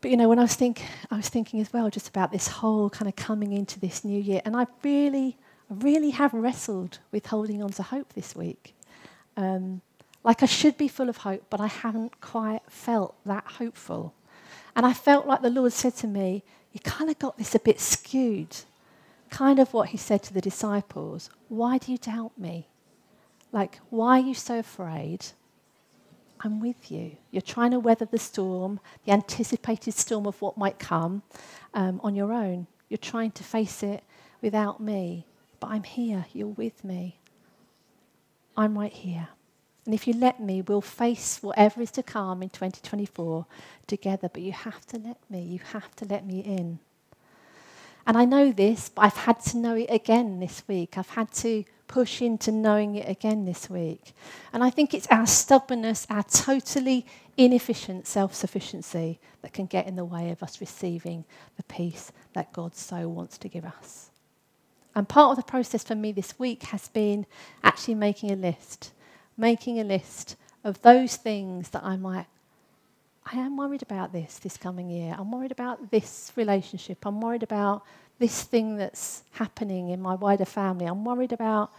But 0.00 0.10
you 0.10 0.16
know, 0.16 0.28
when 0.28 0.38
I 0.38 0.42
was 0.42 0.54
think, 0.54 0.82
I 1.10 1.16
was 1.16 1.28
thinking 1.28 1.60
as 1.60 1.72
well 1.72 1.90
just 1.90 2.08
about 2.08 2.30
this 2.30 2.46
whole 2.46 2.90
kind 2.90 3.08
of 3.08 3.16
coming 3.16 3.52
into 3.52 3.80
this 3.80 4.04
new 4.04 4.20
year, 4.20 4.42
and 4.44 4.56
I 4.56 4.66
really, 4.82 5.36
really 5.68 6.10
have 6.10 6.34
wrestled 6.34 6.98
with 7.10 7.26
holding 7.26 7.62
on 7.62 7.70
to 7.72 7.82
hope 7.82 8.12
this 8.12 8.36
week. 8.36 8.74
Um, 9.36 9.80
like 10.22 10.42
I 10.42 10.46
should 10.46 10.76
be 10.76 10.88
full 10.88 11.08
of 11.08 11.18
hope, 11.18 11.44
but 11.50 11.60
I 11.60 11.66
haven't 11.66 12.20
quite 12.20 12.60
felt 12.68 13.14
that 13.24 13.44
hopeful. 13.44 14.14
And 14.76 14.84
I 14.86 14.92
felt 14.92 15.26
like 15.26 15.42
the 15.42 15.50
Lord 15.50 15.72
said 15.72 15.94
to 15.96 16.06
me, 16.06 16.42
You 16.74 16.80
kind 16.80 17.08
of 17.08 17.18
got 17.18 17.38
this 17.38 17.54
a 17.54 17.60
bit 17.60 17.80
skewed. 17.80 18.56
Kind 19.30 19.58
of 19.58 19.72
what 19.72 19.88
he 19.88 19.96
said 19.96 20.22
to 20.24 20.34
the 20.34 20.42
disciples 20.42 21.30
Why 21.48 21.78
do 21.78 21.90
you 21.90 21.98
doubt 21.98 22.36
me? 22.36 22.68
Like, 23.52 23.78
why 23.88 24.18
are 24.18 24.24
you 24.24 24.34
so 24.34 24.58
afraid? 24.58 25.26
I'm 26.40 26.60
with 26.60 26.90
you. 26.90 27.16
You're 27.30 27.40
trying 27.40 27.70
to 27.70 27.78
weather 27.78 28.04
the 28.04 28.18
storm, 28.18 28.80
the 29.04 29.12
anticipated 29.12 29.94
storm 29.94 30.26
of 30.26 30.42
what 30.42 30.58
might 30.58 30.78
come 30.78 31.22
um, 31.72 32.00
on 32.02 32.16
your 32.16 32.32
own. 32.32 32.66
You're 32.88 32.98
trying 32.98 33.30
to 33.30 33.44
face 33.44 33.82
it 33.82 34.02
without 34.42 34.80
me, 34.80 35.26
but 35.60 35.68
I'm 35.68 35.84
here. 35.84 36.26
You're 36.32 36.48
with 36.48 36.84
me. 36.84 37.20
I'm 38.56 38.76
right 38.76 38.92
here. 38.92 39.28
And 39.84 39.94
if 39.94 40.06
you 40.06 40.14
let 40.14 40.40
me, 40.40 40.62
we'll 40.62 40.80
face 40.80 41.42
whatever 41.42 41.82
is 41.82 41.90
to 41.92 42.02
come 42.02 42.42
in 42.42 42.48
2024 42.48 43.46
together. 43.86 44.30
But 44.32 44.42
you 44.42 44.52
have 44.52 44.86
to 44.86 44.98
let 44.98 45.18
me. 45.28 45.42
You 45.42 45.60
have 45.72 45.94
to 45.96 46.04
let 46.04 46.26
me 46.26 46.40
in. 46.40 46.78
And 48.06 48.16
I 48.16 48.24
know 48.24 48.52
this, 48.52 48.88
but 48.88 49.02
I've 49.02 49.16
had 49.16 49.40
to 49.40 49.56
know 49.56 49.76
it 49.76 49.88
again 49.90 50.40
this 50.40 50.62
week. 50.68 50.98
I've 50.98 51.10
had 51.10 51.32
to 51.34 51.64
push 51.86 52.20
into 52.22 52.50
knowing 52.50 52.96
it 52.96 53.08
again 53.08 53.44
this 53.44 53.70
week. 53.70 54.14
And 54.52 54.62
I 54.64 54.70
think 54.70 54.94
it's 54.94 55.06
our 55.08 55.26
stubbornness, 55.26 56.06
our 56.10 56.22
totally 56.24 57.06
inefficient 57.36 58.06
self 58.06 58.34
sufficiency 58.34 59.18
that 59.42 59.52
can 59.52 59.66
get 59.66 59.86
in 59.86 59.96
the 59.96 60.04
way 60.04 60.30
of 60.30 60.42
us 60.42 60.60
receiving 60.60 61.24
the 61.56 61.62
peace 61.64 62.12
that 62.32 62.52
God 62.52 62.74
so 62.74 63.08
wants 63.08 63.38
to 63.38 63.48
give 63.48 63.64
us. 63.64 64.10
And 64.94 65.08
part 65.08 65.30
of 65.30 65.36
the 65.36 65.50
process 65.50 65.82
for 65.82 65.94
me 65.94 66.12
this 66.12 66.38
week 66.38 66.64
has 66.64 66.88
been 66.88 67.26
actually 67.62 67.96
making 67.96 68.30
a 68.30 68.36
list, 68.36 68.92
making 69.36 69.80
a 69.80 69.84
list 69.84 70.36
of 70.62 70.80
those 70.82 71.16
things 71.16 71.70
that 71.70 71.84
I 71.84 71.96
might. 71.96 72.26
I 73.26 73.36
am 73.36 73.56
worried 73.56 73.82
about 73.82 74.12
this 74.12 74.38
this 74.38 74.56
coming 74.56 74.90
year. 74.90 75.14
I'm 75.18 75.30
worried 75.30 75.52
about 75.52 75.90
this 75.90 76.32
relationship. 76.36 77.04
I'm 77.06 77.20
worried 77.20 77.42
about 77.42 77.82
this 78.18 78.42
thing 78.42 78.76
that's 78.76 79.22
happening 79.32 79.90
in 79.90 80.00
my 80.00 80.14
wider 80.14 80.44
family. 80.44 80.86
I'm 80.86 81.04
worried 81.04 81.32
about, 81.32 81.70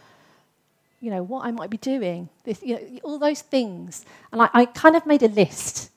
you 1.00 1.10
know, 1.10 1.22
what 1.22 1.46
I 1.46 1.50
might 1.50 1.70
be 1.70 1.78
doing. 1.78 2.28
This, 2.44 2.62
you 2.62 2.74
know, 2.74 2.98
all 3.04 3.18
those 3.18 3.42
things. 3.42 4.04
And 4.32 4.42
I, 4.42 4.48
I 4.52 4.64
kind 4.66 4.96
of 4.96 5.06
made 5.06 5.22
a 5.22 5.28
list. 5.28 5.90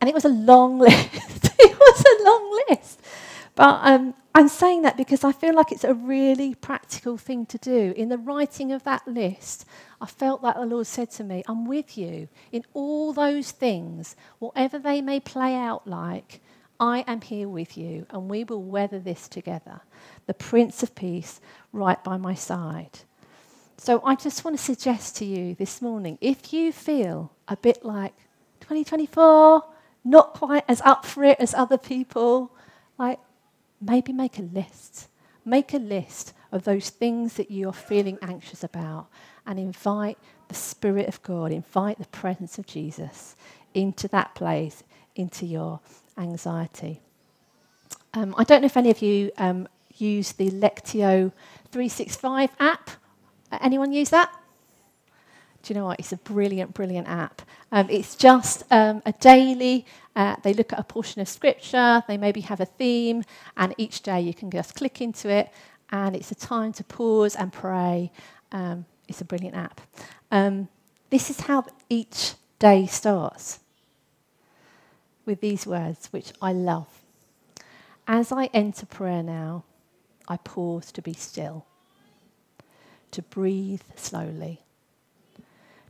And 0.00 0.08
it 0.08 0.14
was 0.14 0.24
a 0.24 0.30
long 0.30 0.78
list. 0.88 1.50
it 1.58 1.78
was 1.78 2.04
a 2.04 2.24
long 2.24 2.60
list. 2.68 3.00
But 3.54 3.80
um, 3.82 4.14
I'm 4.36 4.48
saying 4.48 4.82
that 4.82 4.98
because 4.98 5.24
I 5.24 5.32
feel 5.32 5.54
like 5.54 5.72
it's 5.72 5.82
a 5.82 5.94
really 5.94 6.54
practical 6.54 7.16
thing 7.16 7.46
to 7.46 7.56
do. 7.56 7.94
In 7.96 8.10
the 8.10 8.18
writing 8.18 8.70
of 8.70 8.84
that 8.84 9.08
list, 9.08 9.64
I 9.98 10.04
felt 10.04 10.42
like 10.42 10.56
the 10.56 10.66
Lord 10.66 10.86
said 10.86 11.10
to 11.12 11.24
me, 11.24 11.42
I'm 11.48 11.64
with 11.64 11.96
you 11.96 12.28
in 12.52 12.62
all 12.74 13.14
those 13.14 13.50
things, 13.50 14.14
whatever 14.38 14.78
they 14.78 15.00
may 15.00 15.20
play 15.20 15.54
out 15.54 15.86
like. 15.86 16.42
I 16.78 17.02
am 17.06 17.22
here 17.22 17.48
with 17.48 17.78
you, 17.78 18.04
and 18.10 18.28
we 18.28 18.44
will 18.44 18.62
weather 18.62 18.98
this 18.98 19.26
together. 19.26 19.80
The 20.26 20.34
Prince 20.34 20.82
of 20.82 20.94
Peace 20.94 21.40
right 21.72 22.04
by 22.04 22.18
my 22.18 22.34
side. 22.34 22.98
So 23.78 24.02
I 24.04 24.16
just 24.16 24.44
want 24.44 24.58
to 24.58 24.62
suggest 24.62 25.16
to 25.16 25.24
you 25.24 25.54
this 25.54 25.80
morning 25.80 26.18
if 26.20 26.52
you 26.52 26.72
feel 26.72 27.32
a 27.48 27.56
bit 27.56 27.86
like 27.86 28.12
2024, 28.60 29.64
not 30.04 30.34
quite 30.34 30.64
as 30.68 30.82
up 30.82 31.06
for 31.06 31.24
it 31.24 31.40
as 31.40 31.54
other 31.54 31.78
people, 31.78 32.52
like 32.98 33.18
maybe 33.80 34.12
make 34.12 34.38
a 34.38 34.42
list. 34.42 35.08
Make 35.44 35.72
a 35.74 35.78
list 35.78 36.32
of 36.50 36.64
those 36.64 36.90
things 36.90 37.34
that 37.34 37.50
you 37.50 37.68
are 37.68 37.72
feeling 37.72 38.18
anxious 38.22 38.64
about 38.64 39.08
and 39.46 39.58
invite 39.58 40.18
the 40.48 40.54
Spirit 40.54 41.08
of 41.08 41.22
God, 41.22 41.52
invite 41.52 41.98
the 41.98 42.06
presence 42.06 42.58
of 42.58 42.66
Jesus 42.66 43.36
into 43.74 44.08
that 44.08 44.34
place, 44.34 44.82
into 45.14 45.46
your 45.46 45.80
anxiety. 46.18 47.00
Um, 48.14 48.34
I 48.38 48.44
don't 48.44 48.62
know 48.62 48.66
if 48.66 48.76
any 48.76 48.90
of 48.90 49.02
you 49.02 49.30
um, 49.38 49.68
use 49.96 50.32
the 50.32 50.50
Lectio 50.50 51.32
365 51.70 52.50
app. 52.58 52.90
Uh, 53.52 53.58
anyone 53.60 53.92
use 53.92 54.10
that? 54.10 54.32
Do 55.66 55.74
you 55.74 55.80
know 55.80 55.86
what? 55.86 56.00
It's 56.00 56.12
a 56.12 56.18
brilliant, 56.18 56.74
brilliant 56.74 57.08
app. 57.08 57.42
Um, 57.72 57.88
it's 57.90 58.16
just 58.16 58.64
um, 58.72 59.02
a 59.06 59.12
daily, 59.14 59.86
uh, 60.16 60.36
they 60.44 60.54
look 60.54 60.72
at 60.72 60.80
a 60.80 60.84
portion 60.84 61.22
of 61.22 61.28
scripture, 61.28 62.04
they 62.08 62.18
maybe 62.18 62.42
have 62.42 62.60
a 62.60 62.66
theme, 62.66 63.24
and 63.58 63.74
each 63.78 64.02
day 64.02 64.22
you 64.22 64.34
can 64.34 64.50
just 64.50 64.76
click 64.76 65.02
into 65.02 65.30
it, 65.30 65.50
and 65.92 66.16
it's 66.16 66.32
a 66.32 66.36
time 66.36 66.72
to 66.74 66.84
pause 66.84 67.36
and 67.36 67.52
pray. 67.52 68.12
Um, 68.52 68.86
it's 69.08 69.22
a 69.22 69.26
brilliant 69.26 69.56
app. 69.56 69.82
Um, 70.32 70.68
this 71.10 71.30
is 71.30 71.42
how 71.42 71.66
each 71.90 72.34
day 72.60 72.86
starts. 72.86 73.60
with 75.26 75.40
these 75.42 75.66
words, 75.66 76.08
which 76.12 76.32
I 76.42 76.52
love. 76.54 76.88
As 78.08 78.32
I 78.32 78.46
enter 78.54 78.86
prayer 78.86 79.24
now, 79.24 79.64
I 80.28 80.38
pause 80.38 80.92
to 80.94 81.02
be 81.02 81.14
still, 81.14 81.66
to 83.12 83.22
breathe 83.22 83.82
slowly, 83.96 84.62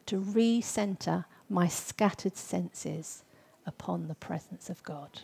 to 0.06 0.20
recenter 0.20 1.24
my 1.48 1.68
scattered 1.68 2.36
senses 2.36 3.22
upon 3.66 4.08
the 4.08 4.14
presence 4.14 4.70
of 4.70 4.82
God. 4.82 5.20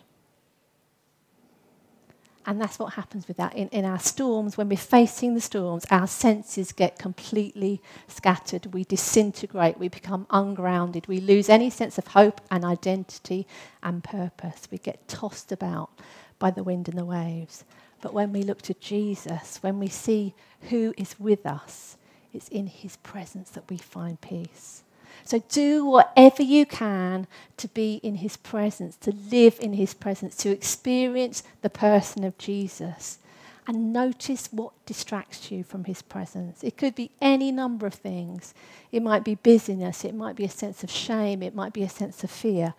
And 2.45 2.59
that's 2.59 2.77
what 2.77 2.93
happens 2.95 3.27
with 3.27 3.37
that. 3.37 3.55
In, 3.55 3.69
in 3.69 3.85
our 3.85 3.99
storms, 3.99 4.57
when 4.57 4.67
we're 4.67 4.77
facing 4.77 5.33
the 5.33 5.41
storms, 5.41 5.85
our 5.89 6.07
senses 6.07 6.73
get 6.73 6.99
completely 6.99 7.81
scattered. 8.07 8.73
We 8.73 8.83
disintegrate. 8.83 9.77
We 9.77 9.87
become 9.87 10.27
ungrounded. 10.29 11.07
We 11.07 11.19
lose 11.19 11.47
any 11.47 11.69
sense 11.69 11.97
of 11.97 12.07
hope 12.07 12.41
and 12.51 12.65
identity 12.65 13.47
and 13.81 14.03
purpose. 14.03 14.67
We 14.69 14.77
get 14.77 15.07
tossed 15.07 15.53
about 15.53 15.89
by 16.37 16.51
the 16.51 16.63
wind 16.63 16.89
and 16.89 16.97
the 16.97 17.05
waves. 17.05 17.63
But 18.01 18.13
when 18.13 18.33
we 18.33 18.43
look 18.43 18.61
to 18.63 18.73
Jesus, 18.73 19.59
when 19.63 19.79
we 19.79 19.87
see 19.87 20.35
who 20.69 20.93
is 20.97 21.17
with 21.17 21.45
us, 21.45 21.95
it's 22.33 22.47
in 22.49 22.67
his 22.67 22.97
presence 22.97 23.49
that 23.51 23.69
we 23.69 23.77
find 23.77 24.19
peace. 24.21 24.83
So 25.25 25.43
do 25.49 25.85
whatever 25.85 26.43
you 26.43 26.65
can 26.65 27.27
to 27.57 27.67
be 27.69 27.95
in 28.03 28.15
his 28.15 28.35
presence, 28.37 28.95
to 28.97 29.13
live 29.31 29.57
in 29.61 29.73
his 29.73 29.93
presence, 29.93 30.35
to 30.37 30.49
experience 30.49 31.43
the 31.61 31.69
person 31.69 32.23
of 32.23 32.37
Jesus. 32.37 33.19
And 33.65 33.93
notice 33.93 34.49
what 34.51 34.73
distracts 34.85 35.49
you 35.49 35.63
from 35.63 35.85
his 35.85 36.01
presence. 36.01 36.63
It 36.63 36.75
could 36.75 36.95
be 36.95 37.11
any 37.21 37.51
number 37.51 37.87
of 37.87 37.93
things. 37.93 38.53
It 38.91 39.01
might 39.01 39.23
be 39.23 39.35
busyness, 39.35 40.03
it 40.03 40.13
might 40.13 40.35
be 40.35 40.43
a 40.43 40.49
sense 40.49 40.83
of 40.83 40.91
shame, 40.91 41.41
it 41.41 41.55
might 41.55 41.71
be 41.71 41.83
a 41.83 41.89
sense 41.89 42.23
of 42.25 42.31
fear. 42.31 42.73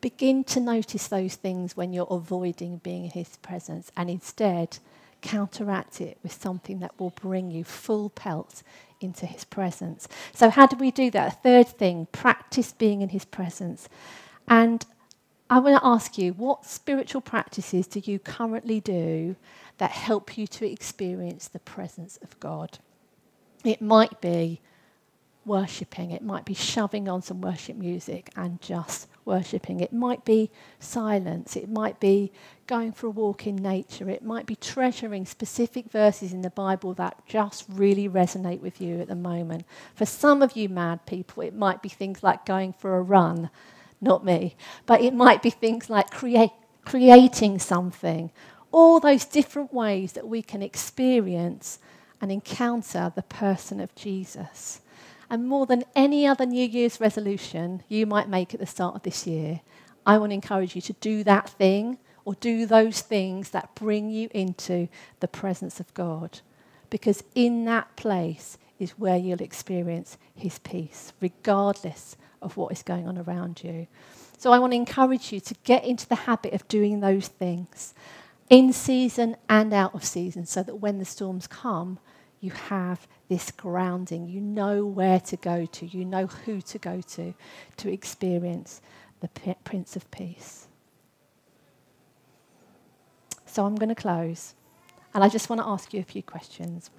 Begin 0.00 0.44
to 0.44 0.60
notice 0.60 1.08
those 1.08 1.34
things 1.34 1.76
when 1.76 1.92
you're 1.92 2.06
avoiding 2.10 2.78
being 2.78 3.04
in 3.04 3.10
His 3.10 3.36
presence 3.36 3.92
and 3.98 4.08
instead 4.08 4.78
counteract 5.20 6.00
it 6.00 6.16
with 6.22 6.32
something 6.32 6.80
that 6.80 6.98
will 6.98 7.10
bring 7.10 7.50
you 7.50 7.64
full 7.64 8.08
pelt 8.08 8.62
into 9.00 9.26
His 9.26 9.44
presence. 9.44 10.08
So, 10.32 10.50
how 10.50 10.66
do 10.66 10.76
we 10.76 10.90
do 10.90 11.10
that? 11.10 11.42
Third 11.42 11.68
thing 11.68 12.06
practice 12.12 12.72
being 12.72 13.02
in 13.02 13.10
His 13.10 13.24
presence. 13.24 13.88
And 14.48 14.84
I 15.48 15.58
want 15.58 15.80
to 15.80 15.86
ask 15.86 16.16
you, 16.16 16.32
what 16.34 16.64
spiritual 16.64 17.20
practices 17.20 17.88
do 17.88 18.00
you 18.04 18.18
currently 18.20 18.80
do 18.80 19.34
that 19.78 19.90
help 19.90 20.38
you 20.38 20.46
to 20.46 20.70
experience 20.70 21.48
the 21.48 21.58
presence 21.58 22.18
of 22.22 22.38
God? 22.38 22.78
It 23.64 23.82
might 23.82 24.20
be 24.20 24.60
worshipping, 25.44 26.12
it 26.12 26.22
might 26.22 26.44
be 26.44 26.54
shoving 26.54 27.08
on 27.08 27.22
some 27.22 27.40
worship 27.40 27.76
music 27.76 28.30
and 28.36 28.60
just 28.60 29.08
worshipping. 29.30 29.78
It 29.78 29.92
might 29.92 30.24
be 30.24 30.50
silence. 30.80 31.54
It 31.54 31.68
might 31.68 32.00
be 32.00 32.32
going 32.66 32.90
for 32.90 33.06
a 33.06 33.10
walk 33.10 33.46
in 33.46 33.54
nature. 33.54 34.10
It 34.10 34.24
might 34.24 34.44
be 34.44 34.56
treasuring 34.56 35.24
specific 35.24 35.88
verses 35.88 36.32
in 36.32 36.42
the 36.42 36.50
Bible 36.50 36.94
that 36.94 37.24
just 37.26 37.64
really 37.68 38.08
resonate 38.08 38.60
with 38.60 38.80
you 38.80 39.00
at 39.00 39.06
the 39.06 39.14
moment. 39.14 39.64
For 39.94 40.04
some 40.04 40.42
of 40.42 40.56
you 40.56 40.68
mad 40.68 41.06
people, 41.06 41.44
it 41.44 41.54
might 41.54 41.80
be 41.80 41.88
things 41.88 42.24
like 42.24 42.44
going 42.44 42.72
for 42.72 42.96
a 42.96 43.02
run, 43.02 43.50
not 44.00 44.24
me, 44.24 44.56
but 44.84 45.00
it 45.00 45.14
might 45.14 45.42
be 45.42 45.50
things 45.50 45.88
like 45.88 46.10
create, 46.10 46.50
creating 46.84 47.60
something. 47.60 48.32
All 48.72 48.98
those 48.98 49.24
different 49.24 49.72
ways 49.72 50.12
that 50.12 50.26
we 50.26 50.42
can 50.42 50.60
experience 50.60 51.78
and 52.20 52.32
encounter 52.32 53.12
the 53.14 53.22
person 53.22 53.80
of 53.80 53.94
Jesus. 53.94 54.80
And 55.30 55.48
more 55.48 55.64
than 55.64 55.84
any 55.94 56.26
other 56.26 56.44
New 56.44 56.66
Year's 56.66 57.00
resolution 57.00 57.84
you 57.88 58.04
might 58.04 58.28
make 58.28 58.52
at 58.52 58.58
the 58.58 58.66
start 58.66 58.96
of 58.96 59.04
this 59.04 59.28
year, 59.28 59.60
I 60.04 60.18
want 60.18 60.30
to 60.30 60.34
encourage 60.34 60.74
you 60.74 60.82
to 60.82 60.92
do 60.94 61.22
that 61.22 61.48
thing 61.48 61.98
or 62.24 62.34
do 62.34 62.66
those 62.66 63.00
things 63.00 63.50
that 63.50 63.74
bring 63.76 64.10
you 64.10 64.28
into 64.32 64.88
the 65.20 65.28
presence 65.28 65.78
of 65.78 65.94
God. 65.94 66.40
Because 66.90 67.22
in 67.36 67.64
that 67.66 67.94
place 67.94 68.58
is 68.80 68.98
where 68.98 69.16
you'll 69.16 69.40
experience 69.40 70.18
His 70.34 70.58
peace, 70.58 71.12
regardless 71.20 72.16
of 72.42 72.56
what 72.56 72.72
is 72.72 72.82
going 72.82 73.06
on 73.06 73.16
around 73.16 73.62
you. 73.62 73.86
So 74.36 74.52
I 74.52 74.58
want 74.58 74.72
to 74.72 74.76
encourage 74.76 75.32
you 75.32 75.40
to 75.40 75.54
get 75.62 75.84
into 75.84 76.08
the 76.08 76.14
habit 76.14 76.54
of 76.54 76.66
doing 76.66 77.00
those 77.00 77.28
things 77.28 77.94
in 78.48 78.72
season 78.72 79.36
and 79.48 79.72
out 79.72 79.94
of 79.94 80.04
season 80.04 80.44
so 80.44 80.62
that 80.62 80.76
when 80.76 80.98
the 80.98 81.04
storms 81.04 81.46
come, 81.46 81.98
you 82.40 82.50
have 82.50 83.06
this 83.28 83.50
grounding. 83.50 84.28
You 84.28 84.40
know 84.40 84.84
where 84.86 85.20
to 85.20 85.36
go 85.36 85.66
to, 85.66 85.86
you 85.86 86.04
know 86.04 86.26
who 86.26 86.60
to 86.62 86.78
go 86.78 87.00
to 87.00 87.34
to 87.76 87.92
experience 87.92 88.80
the 89.20 89.28
Prince 89.64 89.96
of 89.96 90.10
Peace. 90.10 90.66
So 93.46 93.66
I'm 93.66 93.74
going 93.74 93.88
to 93.88 93.94
close, 93.94 94.54
and 95.12 95.22
I 95.22 95.28
just 95.28 95.50
want 95.50 95.60
to 95.60 95.66
ask 95.66 95.92
you 95.92 96.00
a 96.00 96.04
few 96.04 96.22
questions. 96.22 96.90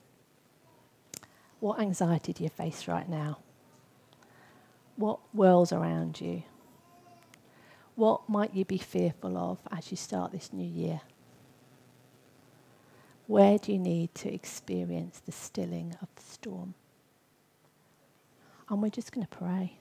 What 1.60 1.80
anxiety 1.80 2.34
do 2.34 2.44
you 2.44 2.50
face 2.50 2.88
right 2.88 3.08
now? 3.08 3.40
What 4.96 5.20
whirls 5.34 5.72
around 5.72 6.20
you? 6.20 6.44
What 7.96 8.28
might 8.28 8.54
you 8.54 8.66
be 8.66 8.78
fearful 8.78 9.38
of 9.38 9.60
as 9.72 9.92
you 9.92 9.98
start 9.98 10.32
this 10.32 10.52
new 10.52 10.68
year? 10.68 11.02
Where 13.28 13.58
do 13.58 13.72
you 13.72 13.80
need 13.80 14.14
to 14.16 14.34
experience 14.34 15.22
the 15.26 15.32
stilling 15.32 15.96
of 16.02 16.10
the 16.16 16.22
storm? 16.22 16.74
And 18.70 18.82
we're 18.82 18.90
just 18.90 19.12
going 19.12 19.28
to 19.28 19.38
pray. 19.38 19.78